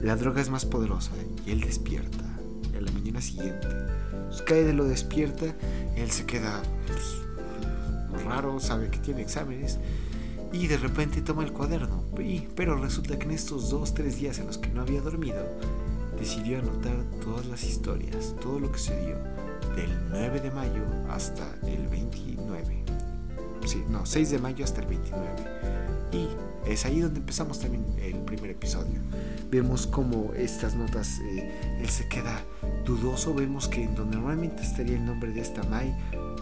[0.00, 1.12] la droga es más poderosa
[1.46, 2.24] y él despierta.
[2.74, 3.68] En la mañana siguiente,
[4.32, 5.46] pues, Kaede lo despierta,
[5.94, 9.78] él se queda pues, raro, sabe que tiene exámenes
[10.52, 12.04] y de repente toma el cuaderno.
[12.18, 15.46] Y- pero resulta que en estos dos, tres días en los que no había dormido,
[16.18, 19.16] decidió anotar todas las historias, todo lo que se dio
[19.76, 22.84] del 9 de mayo hasta el 29.
[23.66, 25.28] Sí, no, 6 de mayo hasta el 29.
[26.12, 26.28] Y
[26.66, 29.00] es ahí donde empezamos también el primer episodio.
[29.50, 32.40] Vemos como estas notas, eh, él se queda
[32.84, 35.94] dudoso, vemos que en donde normalmente estaría el nombre de esta Mai,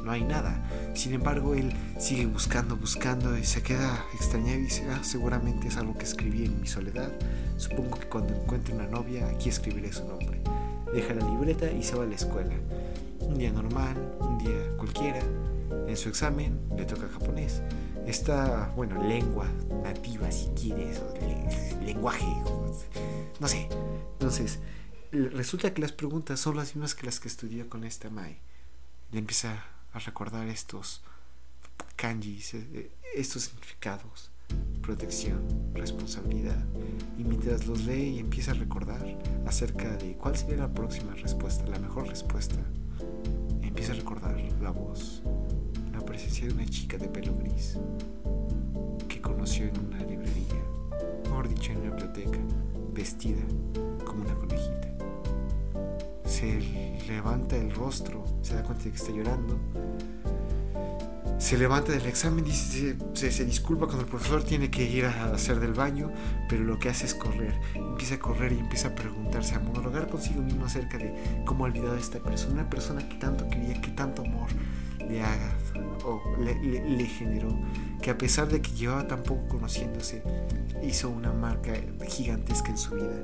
[0.05, 0.62] no hay nada.
[0.95, 5.77] Sin embargo, él sigue buscando, buscando y se queda extrañado y dice, ah, seguramente es
[5.77, 7.11] algo que escribí en mi soledad.
[7.57, 10.41] Supongo que cuando encuentre una novia, aquí escribiré su nombre.
[10.93, 12.55] Deja la libreta y se va a la escuela.
[13.21, 15.21] Un día normal, un día cualquiera.
[15.87, 17.62] En su examen le toca japonés.
[18.07, 19.46] Esta, bueno, lengua
[19.82, 21.01] nativa si quieres,
[21.84, 22.26] lenguaje,
[23.38, 23.68] no sé.
[24.12, 24.59] Entonces,
[25.12, 28.38] resulta que las preguntas son las mismas que las que estudió con esta Mai.
[29.12, 31.03] Le empieza a recordar estos
[31.96, 34.30] kanjis, eh, eh, estos significados.
[34.82, 36.59] protección, responsabilidad.
[37.16, 39.05] Y mientras los lee y empieza a recordar
[39.46, 42.57] acerca de cuál sería la próxima respuesta, la mejor respuesta,
[43.62, 45.22] empieza a recordar la voz,
[46.11, 47.78] presencia de una chica de pelo gris
[49.06, 50.61] que conoció en una librería,
[51.22, 52.38] mejor dicho en una biblioteca,
[52.92, 53.42] vestida
[54.04, 54.88] como una conejita.
[56.24, 56.58] Se
[57.06, 59.56] levanta el rostro, se da cuenta de que está llorando
[61.38, 65.58] se levanta del examen, y se, disculpa cuando el profesor tiene que ir a hacer
[65.58, 66.12] del baño,
[66.48, 67.54] pero lo que hace es correr.
[67.74, 71.68] Empieza a correr y empieza a preguntarse, a monologar consigo mismo acerca de cómo ha
[71.68, 74.48] olvidado a esta persona, una persona que tanto quería, que tanto amor
[75.08, 75.50] le haga
[76.38, 77.48] le, generó,
[78.00, 80.22] que a pesar de que llevaba tan poco conociéndose,
[80.82, 81.72] hizo una marca
[82.08, 83.22] gigantesca en su vida,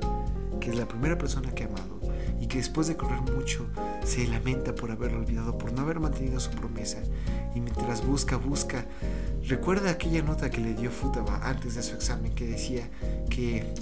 [0.59, 1.99] que es la primera persona que ha amado
[2.39, 3.67] y que después de correr mucho
[4.03, 6.99] se lamenta por haberlo olvidado, por no haber mantenido su promesa
[7.55, 8.85] y mientras busca, busca,
[9.43, 12.87] recuerda aquella nota que le dio Futaba antes de su examen que decía
[13.29, 13.73] que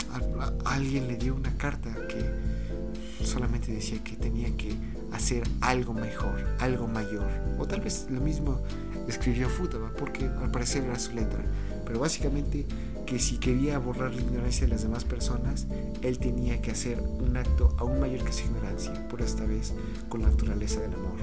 [0.64, 4.76] alguien le dio una carta que solamente decía que tenía que
[5.12, 7.28] hacer algo mejor, algo mayor,
[7.58, 8.62] o tal vez lo mismo
[9.08, 11.44] escribió Futaba porque al parecer era su letra,
[11.86, 12.66] pero básicamente
[13.06, 15.68] que si quería borrar la ignorancia de las demás personas,
[16.02, 19.74] él tenía que hacer un acto aún mayor que su ignorancia, por esta vez
[20.10, 21.16] con la naturaleza del amor.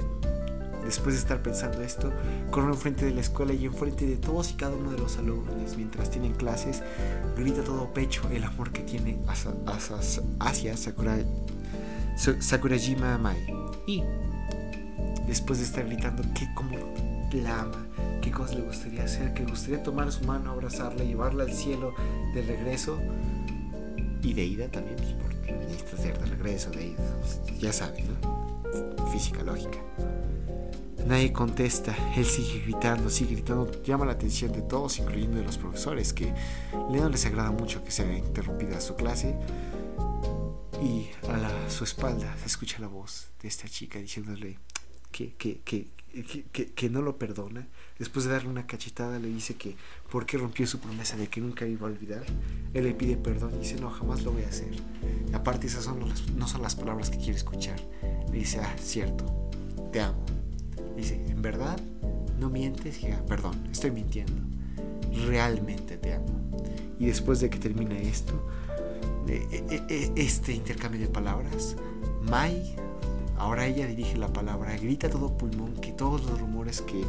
[0.85, 2.11] Después de estar pensando esto,
[2.51, 5.77] corre enfrente de la escuela y enfrente de todos y cada uno de los alumnos,
[5.77, 6.83] mientras tienen clases,
[7.37, 9.17] grita todo pecho el amor que tiene
[10.39, 11.19] hacia, Sakura,
[12.17, 13.37] Sakurajima Mai.
[13.87, 14.03] Y
[15.25, 16.77] después de estar gritando que como
[17.41, 17.87] la ama,
[18.21, 21.93] qué cosas le gustaría hacer, que le gustaría tomar su mano, abrazarla, llevarla al cielo
[22.33, 22.99] de regreso
[24.21, 27.19] y de ida también, pues, porque necesita ser de regreso, de ida,
[27.59, 29.07] ya saben, ¿no?
[29.11, 29.77] Física lógica.
[31.05, 35.57] Nadie contesta, él sigue gritando, sigue gritando, llama la atención de todos, incluyendo de los
[35.57, 36.33] profesores, que
[36.71, 39.35] no les agrada mucho que sea interrumpida su clase.
[40.81, 44.59] Y a su espalda se escucha la voz de esta chica diciéndole
[45.11, 47.67] que, que, que, que, no lo perdona.
[47.97, 49.75] Después de darle una cachetada le dice que
[50.11, 52.23] porque rompió su promesa de que nunca iba a olvidar.
[52.73, 54.71] Él le pide perdón y dice, no, jamás lo voy a hacer.
[55.29, 55.99] Y aparte esas son
[56.37, 57.79] no son las palabras que quiere escuchar.
[58.31, 59.25] Le dice, ah, cierto,
[59.91, 60.23] te amo.
[60.95, 61.79] Dice, ¿en verdad?
[62.39, 63.01] ¿No mientes?
[63.01, 64.41] Y, perdón, estoy mintiendo.
[65.27, 66.51] Realmente te amo.
[66.99, 68.33] Y después de que termina esto,
[69.27, 71.75] eh, eh, eh, este intercambio de palabras,
[72.29, 72.75] Mai,
[73.37, 77.03] ahora ella dirige la palabra, grita todo pulmón que todos los rumores que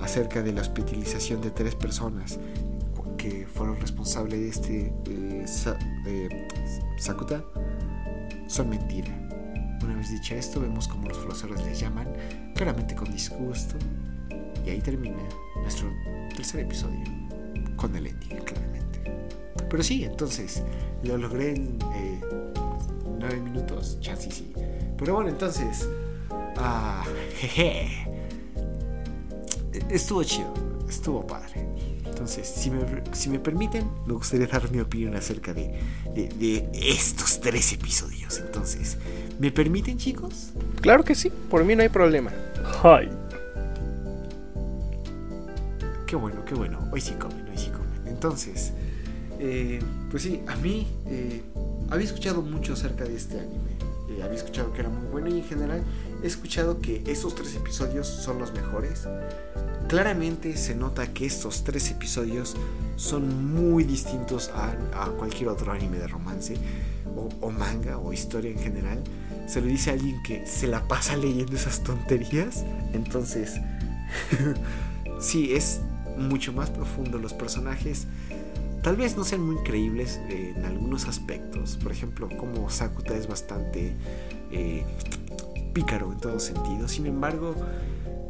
[0.00, 2.38] acerca de la hospitalización de tres personas
[3.18, 4.92] que fueron responsables de
[5.42, 5.46] este
[6.98, 7.44] Sakuta
[8.46, 9.26] son mentira
[9.86, 12.08] una vez dicho esto, vemos como los profesores les llaman,
[12.54, 13.76] claramente con disgusto.
[14.64, 15.22] Y ahí termina
[15.62, 15.88] nuestro
[16.34, 17.04] tercer episodio,
[17.76, 19.00] con el ending, claramente.
[19.70, 20.62] Pero sí, entonces,
[21.04, 22.20] lo logré en eh,
[23.18, 24.52] nueve minutos, sí, sí.
[24.98, 25.88] Pero bueno, entonces,
[26.56, 27.04] ah,
[27.38, 28.08] jeje.
[29.90, 30.52] Estuvo chido,
[30.88, 31.66] estuvo padre.
[32.04, 32.80] Entonces, si me,
[33.12, 35.78] si me, permiten, me gustaría dar mi opinión acerca de,
[36.14, 38.38] de, de, estos tres episodios.
[38.38, 38.96] Entonces,
[39.38, 40.52] ¿Me permiten, chicos?
[40.80, 42.32] Claro que sí, por mí no hay problema.
[42.82, 43.08] Hi.
[46.06, 46.78] Qué bueno, qué bueno.
[46.90, 48.06] Hoy sí comen, hoy sí comen.
[48.06, 48.72] Entonces,
[49.38, 49.78] eh,
[50.10, 51.42] pues sí, a mí eh,
[51.90, 53.76] había escuchado mucho acerca de este anime.
[54.22, 55.82] Había escuchado que era muy bueno y en general
[56.22, 59.08] he escuchado que esos tres episodios son los mejores.
[59.88, 62.56] Claramente se nota que estos tres episodios
[62.96, 64.74] son muy distintos a,
[65.18, 66.56] cualquier otro anime de romance
[67.40, 69.02] o, manga o historia en general
[69.46, 72.64] se lo dice alguien que se la pasa leyendo esas tonterías.
[72.92, 73.60] Entonces,
[75.20, 75.80] sí, es
[76.18, 77.18] mucho más profundo.
[77.18, 78.06] Los personajes
[78.86, 81.76] tal vez no sean muy creíbles en algunos aspectos.
[81.76, 83.96] Por ejemplo, como Sakuta es bastante
[84.52, 84.84] eh,
[85.72, 86.86] pícaro en todo sentido.
[86.86, 87.56] Sin embargo,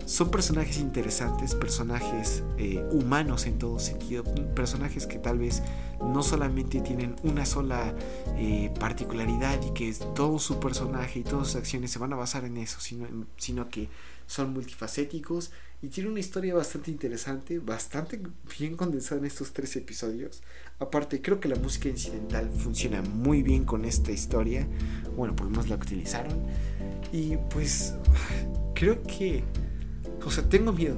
[0.07, 5.62] son personajes interesantes, personajes eh, humanos en todo sentido, personajes que tal vez
[6.00, 7.94] no solamente tienen una sola
[8.38, 12.46] eh, particularidad y que todo su personaje y todas sus acciones se van a basar
[12.46, 13.90] en eso, sino, sino que
[14.27, 15.53] son multifacéticos
[15.83, 18.20] y tiene una historia bastante interesante, bastante
[18.59, 20.43] bien condensada en estos tres episodios.
[20.79, 24.66] Aparte, creo que la música incidental funciona muy bien con esta historia,
[25.16, 26.43] bueno, por lo menos la utilizaron.
[27.12, 27.95] Y pues
[28.74, 29.45] creo que
[30.27, 30.97] o sea, tengo miedo.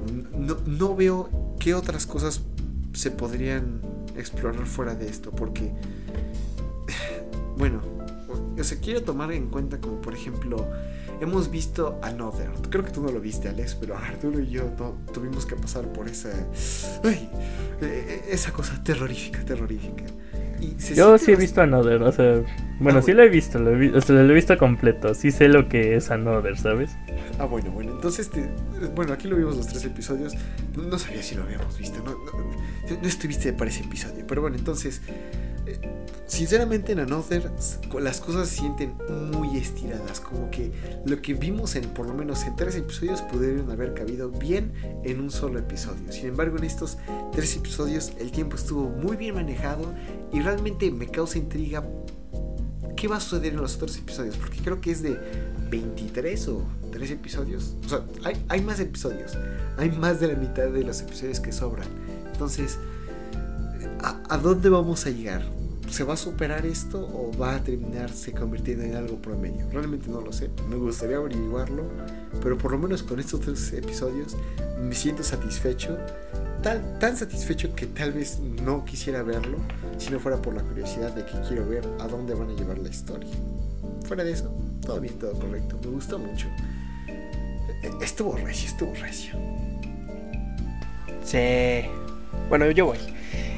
[0.65, 2.41] No, veo qué otras cosas
[2.93, 3.79] se podrían
[4.17, 5.29] explorar fuera de esto.
[5.29, 5.71] Porque,
[7.57, 7.79] bueno,
[8.57, 10.67] o sea, quiero tomar en cuenta como por ejemplo
[11.21, 12.49] hemos visto Another.
[12.69, 14.73] Creo que tú no lo viste, Alex, pero Arturo y yo
[15.13, 16.29] tuvimos que pasar por esa.
[17.03, 17.29] Ay,
[17.81, 20.05] e, e, esa cosa terrorífica, terrorífica.
[20.95, 22.43] Yo sí he visto Another, o sea,
[22.79, 25.69] bueno, ah, sí lo he visto, lo he, lo he visto completo, sí sé lo
[25.69, 26.91] que es Another, ¿sabes?
[27.37, 28.29] Ah, bueno, bueno, entonces,
[28.93, 30.35] bueno, aquí lo vimos los tres episodios,
[30.75, 34.57] no, sabía si lo habíamos visto, no, no, no estuviste para ese episodio, pero bueno,
[34.57, 35.01] entonces,
[36.27, 37.51] sinceramente en Another
[37.99, 38.95] las cosas se sienten
[39.31, 40.71] muy estiradas, como que
[41.05, 45.19] lo que vimos en por lo menos en tres episodios pudieron haber cabido bien en
[45.19, 46.11] un solo episodio.
[46.11, 46.97] Sin embargo, en estos
[47.31, 49.93] tres episodios el tiempo estuvo muy bien manejado
[50.31, 51.83] y realmente me causa intriga
[52.95, 55.17] qué va a suceder en los otros episodios, porque creo que es de
[55.69, 57.75] 23 o 3 episodios.
[57.85, 59.37] O sea, hay, hay más episodios,
[59.77, 61.87] hay más de la mitad de los episodios que sobran.
[62.31, 62.77] Entonces,
[64.01, 65.43] ¿a, dónde vamos a llegar?
[65.89, 69.67] ¿Se va a superar esto o va a terminarse convirtiendo en algo promedio?
[69.71, 71.83] Realmente no lo sé, me gustaría averiguarlo,
[72.43, 74.37] pero por lo menos con estos tres episodios
[74.79, 75.97] me siento satisfecho,
[76.61, 79.57] tan, tan satisfecho que tal vez no quisiera verlo
[79.97, 82.77] si no fuera por la curiosidad de que quiero ver a dónde van a llevar
[82.77, 83.29] la historia.
[84.05, 86.47] Fuera de eso, todo bien, todo correcto, me gustó mucho.
[87.07, 89.33] E, estuvo recio, estuvo recio.
[91.23, 91.89] Sí.
[92.47, 92.97] Bueno, yo voy.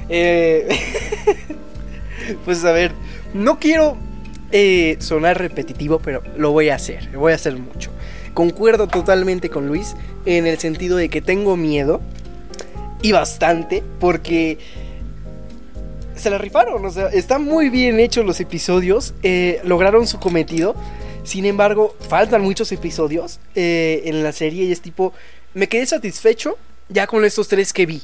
[0.09, 0.67] Eh,
[2.45, 2.91] pues a ver,
[3.33, 3.97] no quiero
[4.51, 7.91] eh, sonar repetitivo, pero lo voy a hacer, lo voy a hacer mucho.
[8.33, 9.95] Concuerdo totalmente con Luis
[10.25, 12.01] en el sentido de que tengo miedo
[13.01, 14.57] y bastante porque
[16.15, 20.75] se la rifaron, o sea, están muy bien hechos los episodios, eh, lograron su cometido.
[21.23, 25.13] Sin embargo, faltan muchos episodios en la serie y es tipo,
[25.53, 26.57] me quedé satisfecho
[26.89, 28.03] ya con estos tres que vi.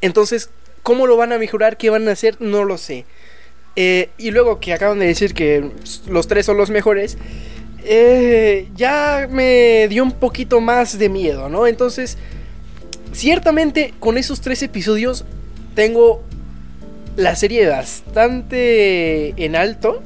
[0.00, 0.50] Entonces,
[0.82, 1.76] ¿cómo lo van a mejorar?
[1.76, 2.40] ¿Qué van a hacer?
[2.40, 3.04] No lo sé.
[3.80, 5.70] Eh, y luego que acaban de decir que
[6.08, 7.16] los tres son los mejores,
[7.84, 11.64] eh, ya me dio un poquito más de miedo, ¿no?
[11.64, 12.18] Entonces,
[13.12, 15.24] ciertamente con esos tres episodios
[15.76, 16.24] tengo
[17.14, 20.02] la serie bastante en alto.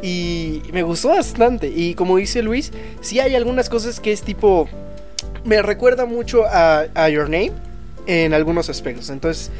[0.00, 1.72] Y me gustó bastante.
[1.74, 2.70] Y como dice Luis,
[3.00, 4.68] sí hay algunas cosas que es tipo...
[5.44, 7.50] Me recuerda mucho a, a Your Name
[8.06, 9.10] en algunos aspectos.
[9.10, 9.50] Entonces,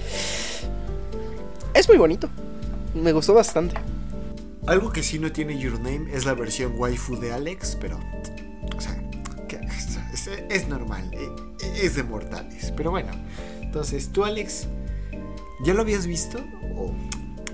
[1.75, 2.31] es muy bonito.
[2.95, 3.77] Me gustó bastante.
[4.67, 7.99] Algo que sí no tiene Your Name es la versión waifu de Alex, pero,
[8.77, 8.97] o sea,
[10.49, 11.25] es, normal, e,
[11.65, 12.73] e, es de mortales.
[12.77, 13.11] Pero bueno,
[13.61, 14.69] entonces, tú Alex,
[15.65, 16.39] ¿ya lo habías visto?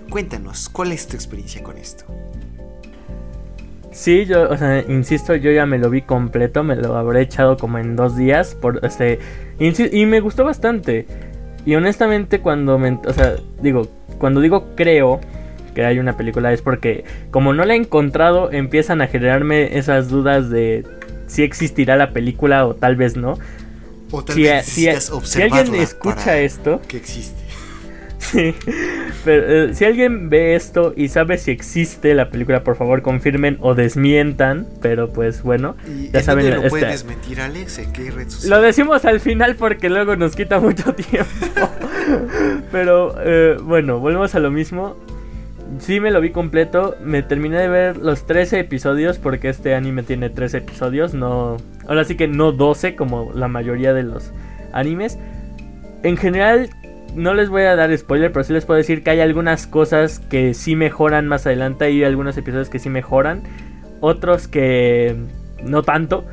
[0.09, 2.05] Cuéntanos, ¿cuál es tu experiencia con esto?
[3.93, 7.57] Sí, yo, o sea, insisto, yo ya me lo vi completo, me lo habré echado
[7.57, 9.18] como en dos días, por este,
[9.59, 11.07] y me gustó bastante.
[11.66, 13.88] Y honestamente cuando me, o sea, digo,
[14.20, 15.20] cuando digo creo
[15.74, 20.08] que hay una película es porque como no la he encontrado empiezan a generarme esas
[20.08, 20.84] dudas de
[21.26, 23.38] si existirá la película o tal vez no.
[24.10, 24.88] O tal vez si,
[25.22, 27.39] si alguien escucha esto, que existe.
[28.30, 28.54] Sí,
[29.24, 33.58] pero eh, si alguien ve esto y sabe si existe la película, por favor confirmen
[33.60, 34.68] o desmientan.
[34.80, 35.76] Pero pues bueno,
[36.12, 36.48] ya saben.
[36.50, 37.78] lo puede desmentir, Alex?
[37.78, 38.50] ¿En qué red social?
[38.50, 41.28] Lo decimos al final porque luego nos quita mucho tiempo.
[42.70, 44.96] pero eh, bueno, volvemos a lo mismo.
[45.78, 50.02] Sí me lo vi completo, me terminé de ver los 13 episodios porque este anime
[50.02, 51.58] tiene 13 episodios, no...
[51.86, 54.32] Ahora sí que no 12 como la mayoría de los
[54.72, 55.16] animes.
[56.02, 56.70] En general
[57.14, 60.18] no les voy a dar spoiler, pero sí les puedo decir que hay algunas cosas
[60.18, 61.86] que sí mejoran más adelante.
[61.86, 63.42] Hay algunos episodios que sí mejoran,
[64.00, 65.16] otros que
[65.64, 66.24] no tanto.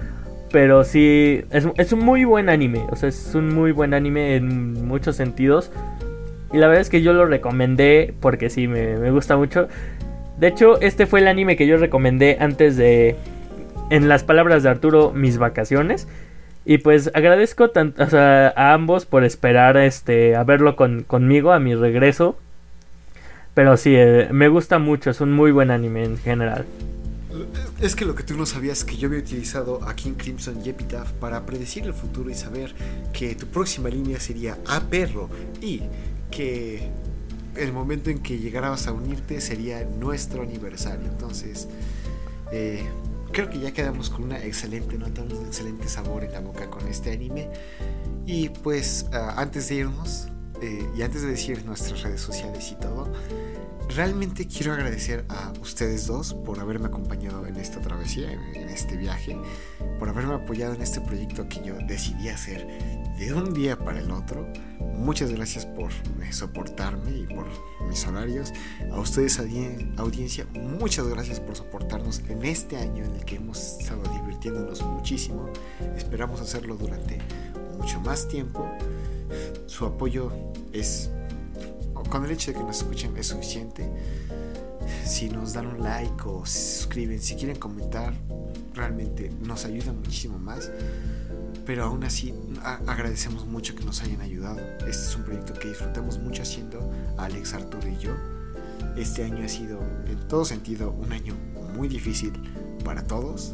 [0.52, 2.86] Pero sí, es, un muy buen anime.
[2.90, 5.72] O sea, es un muy buen anime en muchos sentidos.
[6.54, 9.68] Y la verdad es que yo lo recomendé porque sí, me gusta mucho.
[10.38, 13.16] De hecho, este fue el anime que yo recomendé antes de,
[13.90, 16.08] en las palabras de Arturo, mis vacaciones.
[16.70, 22.38] Y pues agradezco tanto, a ambos por esperar este, a verlo conmigo a mi regreso.
[23.54, 26.66] Pero sí, eh, me gusta mucho, es un muy buen anime en general.
[27.80, 30.58] Es que lo que tú no sabías es que yo había utilizado a King Crimson
[30.62, 32.76] y Epitaph para predecir el futuro y saber
[33.14, 35.30] que tu próxima línea sería a perro
[35.62, 35.84] y
[36.30, 36.90] que
[37.56, 41.06] el momento en que llegaras a unirte sería nuestro aniversario.
[41.06, 41.70] Entonces,
[42.52, 42.84] eh,
[43.32, 46.88] creo que ya quedamos con una excelente nota, un excelente sabor en la boca con
[46.88, 47.50] este anime.
[48.26, 50.28] Y pues ah, antes de irnos,
[50.62, 53.12] eh, y antes de decir nuestras redes sociales y todo,
[53.96, 59.38] realmente quiero agradecer a ustedes dos por haberme acompañado en esta travesía, en este viaje,
[60.00, 62.68] por haberme apoyado en este proyecto que yo decidí hacer
[63.18, 64.48] de un día para el otro.
[64.80, 67.48] Muchas gracias por eh, soportarme y por
[67.88, 68.54] mis horarios.
[68.92, 69.40] A ustedes,
[69.98, 75.50] audiencia, muchas gracias por soportarnos en este año en el que hemos estado divirtiéndonos muchísimo.
[75.96, 77.20] Esperamos hacerlo durante
[77.78, 78.70] mucho más tiempo.
[79.66, 80.32] Su apoyo
[80.72, 81.10] es,
[82.10, 83.90] con el hecho de que nos escuchen, es suficiente.
[85.06, 88.14] Si nos dan un like o se suscriben, si quieren comentar,
[88.74, 90.70] realmente nos ayuda muchísimo más
[91.68, 94.62] pero aún así agradecemos mucho que nos hayan ayudado.
[94.88, 96.80] Este es un proyecto que disfrutamos mucho haciendo
[97.18, 98.16] Alex, Arturo y yo.
[98.96, 101.36] Este año ha sido en todo sentido un año
[101.76, 102.32] muy difícil
[102.86, 103.54] para todos.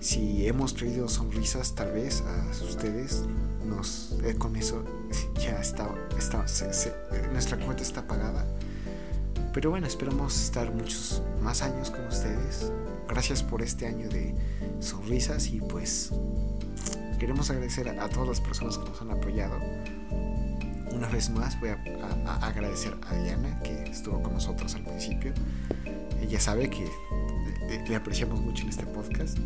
[0.00, 3.22] Si hemos traído sonrisas tal vez a ustedes,
[3.64, 4.84] nos, eh, con eso
[5.36, 5.88] ya está,
[6.18, 6.44] está
[7.32, 8.44] nuestra cuenta está pagada.
[9.54, 12.72] Pero bueno, esperamos estar muchos más años con ustedes.
[13.08, 14.34] Gracias por este año de
[14.80, 16.10] sonrisas y pues
[17.18, 19.56] Queremos agradecer a, todas las personas que nos han apoyado.
[20.92, 25.32] Una vez más voy a, agradecer a Diana que estuvo con nosotros al principio.
[26.22, 26.88] Ella sabe que
[27.88, 29.36] le, apreciamos mucho en este podcast.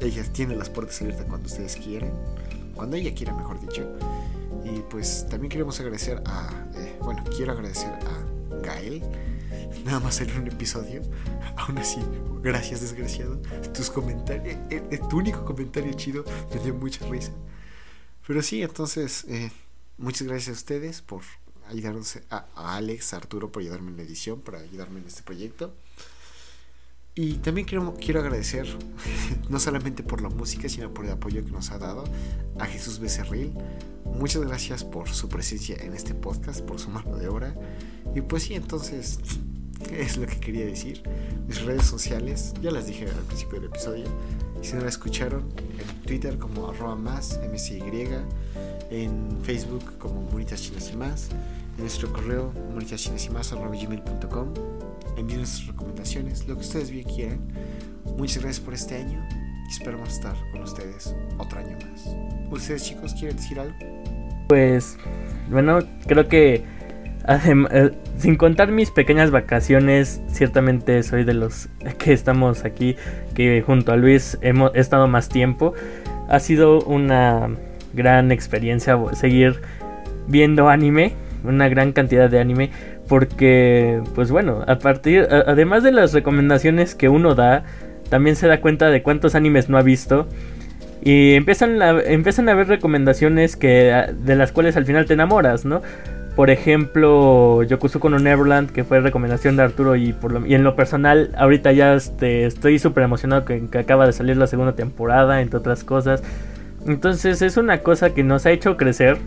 [0.00, 2.12] Ella tiene las puertas abiertas cuando ustedes quieran,
[2.74, 3.88] cuando ella quiera, mejor dicho.
[4.64, 9.02] Y pues también queremos agradecer a, eh, bueno, quiero agradecer a Gael
[9.84, 11.02] nada más en un episodio.
[11.56, 12.00] Aún así,
[12.42, 13.36] gracias desgraciado.
[13.74, 17.32] Tus comentarios, eh, eh, tu único comentario chido me dio mucha risa.
[18.26, 19.50] Pero sí, entonces, eh,
[19.96, 21.22] muchas gracias a ustedes por
[21.68, 25.74] ayudarnos, a, Alex, a Arturo por ayudarme en la edición, por ayudarme en este proyecto.
[27.14, 28.68] Y también quiero, quiero agradecer,
[29.48, 32.04] no solamente por la música, sino por el apoyo que nos ha dado
[32.60, 33.52] a Jesús Becerril.
[34.04, 37.54] Muchas gracias por su presencia en este podcast, por su mano de obra.
[38.14, 39.18] Y pues sí, entonces,
[39.92, 41.02] es lo que quería decir.
[41.46, 44.04] Mis redes sociales, ya las dije al principio del episodio.
[44.60, 48.08] Y si no la escucharon, en Twitter como arroba más, MCY,
[48.90, 51.28] en Facebook como Monitas Chinas y más,
[51.76, 52.52] en nuestro correo
[52.96, 54.54] chinas y más arroba gmail.com.
[55.16, 57.40] Envíen sus recomendaciones, lo que ustedes bien quieran.
[58.16, 59.26] Muchas gracias por este año
[59.68, 62.08] y esperamos estar con ustedes otro año más.
[62.50, 63.76] ¿Ustedes chicos quieren decir algo?
[64.48, 64.96] Pues,
[65.50, 66.64] bueno, creo que
[67.28, 71.68] eh, sin contar mis pequeñas vacaciones, ciertamente soy de los
[71.98, 72.96] que estamos aquí,
[73.34, 75.74] que junto a Luis hemos estado más tiempo.
[76.28, 77.50] Ha sido una
[77.92, 79.60] gran experiencia seguir
[80.26, 81.12] viendo anime,
[81.44, 82.70] una gran cantidad de anime,
[83.08, 87.64] porque, pues bueno, a partir, además de las recomendaciones que uno da,
[88.10, 90.28] también se da cuenta de cuántos animes no ha visto.
[91.00, 95.64] Y empiezan a, empiezan a ver recomendaciones que, de las cuales al final te enamoras,
[95.64, 95.80] ¿no?
[96.38, 100.76] Por ejemplo, Yokusuko no Neverland, que fue recomendación de Arturo y, por y en lo
[100.76, 105.58] personal, ahorita ya este, estoy súper emocionado que, acaba de salir la segunda temporada, entre
[105.58, 106.22] otras cosas.
[106.86, 109.18] Entonces es una cosa que nos ha hecho crecer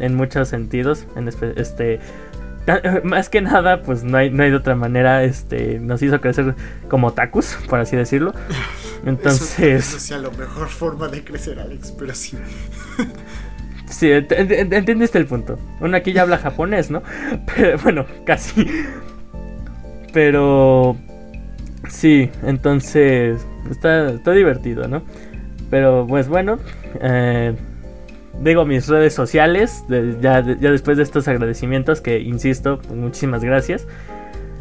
[0.00, 1.06] en muchos sentidos.
[1.14, 2.00] En este,
[3.04, 6.56] más que nada, pues no hay, no hay de otra manera, este, nos hizo crecer
[6.88, 8.34] como tacos, por así decirlo.
[9.06, 9.88] Entonces...
[9.88, 12.36] Eso, sea la mejor forma de crecer, Alex, pero sí.
[13.88, 15.58] Sí, entendiste el punto.
[15.80, 17.02] Uno aquí ya habla japonés, ¿no?
[17.56, 18.66] Pero, bueno, casi.
[20.12, 20.96] Pero...
[21.88, 23.46] Sí, entonces...
[23.70, 25.02] Está, está divertido, ¿no?
[25.70, 26.58] Pero pues bueno.
[27.00, 27.54] Eh,
[28.40, 29.84] digo mis redes sociales.
[30.20, 33.86] ya, después de estos agradecimientos que, insisto, muchísimas gracias.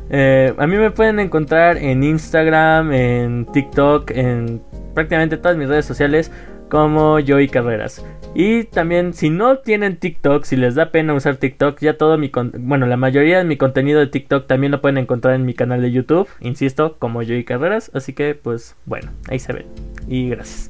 [0.09, 4.61] Eh, a mí me pueden encontrar en Instagram, en TikTok, en
[4.93, 6.31] prácticamente todas mis redes sociales
[6.75, 8.03] como Joey Carreras.
[8.33, 12.29] Y también si no tienen TikTok, si les da pena usar TikTok, ya todo mi
[12.59, 15.81] bueno, la mayoría de mi contenido de TikTok también lo pueden encontrar en mi canal
[15.81, 19.67] de YouTube, insisto, como Joey Carreras, así que pues bueno, ahí se ven.
[20.09, 20.69] Y gracias.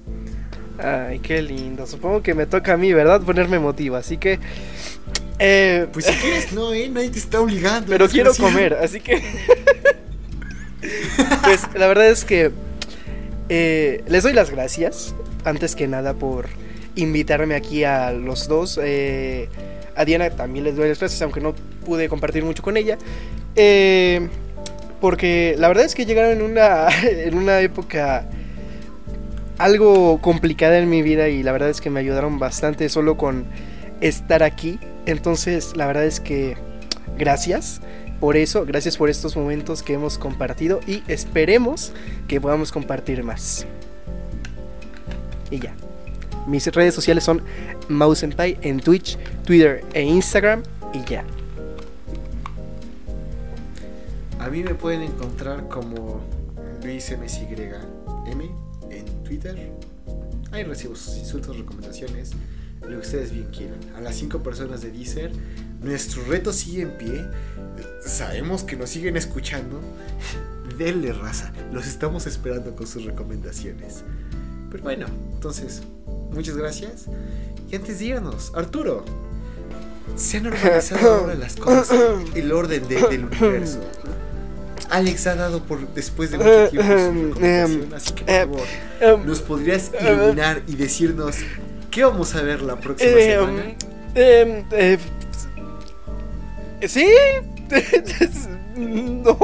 [0.77, 1.87] Ay, qué lindo.
[1.87, 3.23] Supongo que me toca a mí, ¿verdad?
[3.23, 4.37] Ponerme motivo, así que
[5.39, 5.87] eh...
[5.91, 7.87] Pues si quieres, no, eh, nadie te está obligando.
[7.89, 9.23] Pero quiero comer, así que
[11.43, 12.51] Pues la verdad es que
[13.49, 16.47] eh, les doy las gracias antes que nada por
[16.95, 18.79] invitarme aquí a los dos.
[18.81, 19.49] Eh,
[19.95, 21.53] a Diana también les doy las gracias, aunque no
[21.85, 22.97] pude compartir mucho con ella.
[23.55, 24.27] Eh,
[25.01, 28.27] porque la verdad es que llegaron en una, en una época
[29.57, 33.45] algo complicada en mi vida y la verdad es que me ayudaron bastante solo con
[34.01, 34.79] estar aquí.
[35.05, 36.57] Entonces, la verdad es que
[37.17, 37.81] gracias
[38.19, 41.91] por eso, gracias por estos momentos que hemos compartido y esperemos
[42.27, 43.65] que podamos compartir más.
[45.51, 45.75] Y ya.
[46.47, 47.41] Mis redes sociales son
[47.89, 50.63] Mausenpai en Twitch, Twitter e Instagram
[50.93, 51.25] y ya.
[54.39, 56.21] A mí me pueden encontrar como
[56.83, 58.41] LuisMSYM
[58.91, 59.71] en Twitter.
[60.51, 62.31] Ahí recibo sus insultos, recomendaciones.
[62.81, 63.79] lo que ustedes bien quieran.
[63.97, 65.31] A las cinco personas de Deezer,
[65.85, 67.25] nuestro reto sigue en pie.
[68.05, 69.79] Sabemos que nos siguen escuchando.
[70.77, 74.03] Denle raza, los estamos esperando con sus recomendaciones.
[74.69, 75.83] Pero bueno, entonces,
[76.31, 77.05] muchas gracias.
[77.71, 79.05] Y antes de irnos, Arturo,
[80.17, 81.97] se han organizado ahora las cosas,
[82.35, 83.79] el orden de- del universo.
[84.89, 88.67] Alex ha dado por después de mucho tiempo su recomendación, así que por Eh, favor,
[89.01, 91.37] Em, ¿nos podrías iluminar y decirnos
[91.89, 93.63] qué vamos a ver la próxima eh, semana?
[96.81, 97.07] Eh, ¿Sí?
[98.77, 99.37] no.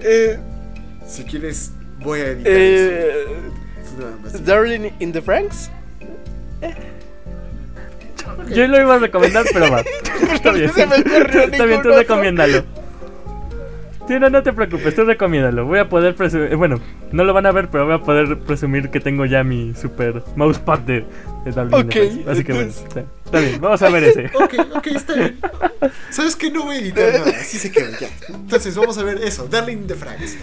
[0.00, 0.38] Eh,
[1.06, 2.90] Si quieres, voy a editar eso.
[2.92, 3.26] eh,
[4.22, 4.44] más.
[4.44, 5.70] Darling in the Franks.
[8.54, 9.80] Yo lo iba a recomendar, pero va.
[10.34, 10.72] Está bien.
[10.72, 11.96] Se me Está bien, tú otro.
[11.98, 12.64] recomiéndalo.
[14.06, 15.64] Sí, no, no te preocupes, tú recomiéndalo.
[15.66, 16.54] Voy a poder presumir.
[16.56, 16.78] Bueno,
[17.10, 20.22] no lo van a ver, pero voy a poder presumir que tengo ya mi super
[20.36, 21.04] mousepad de,
[21.44, 22.28] de Dublin Ok.
[22.28, 23.04] Así que bueno, está,
[23.34, 24.26] está bien, vamos a ver ese.
[24.34, 25.38] Ok, ok, está bien.
[26.10, 28.08] ¿Sabes que No voy a editar nada, así se queda ya.
[28.28, 30.36] Entonces, vamos a ver eso, Darling de Franks.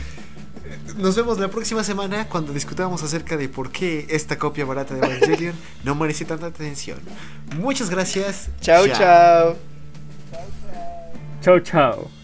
[0.97, 4.99] Nos vemos la próxima semana cuando discutamos acerca de por qué esta copia barata de
[4.99, 6.99] Evangelion no merece tanta atención.
[7.57, 8.49] Muchas gracias.
[8.59, 9.57] Chao, chao.
[11.41, 12.20] Chao, chao.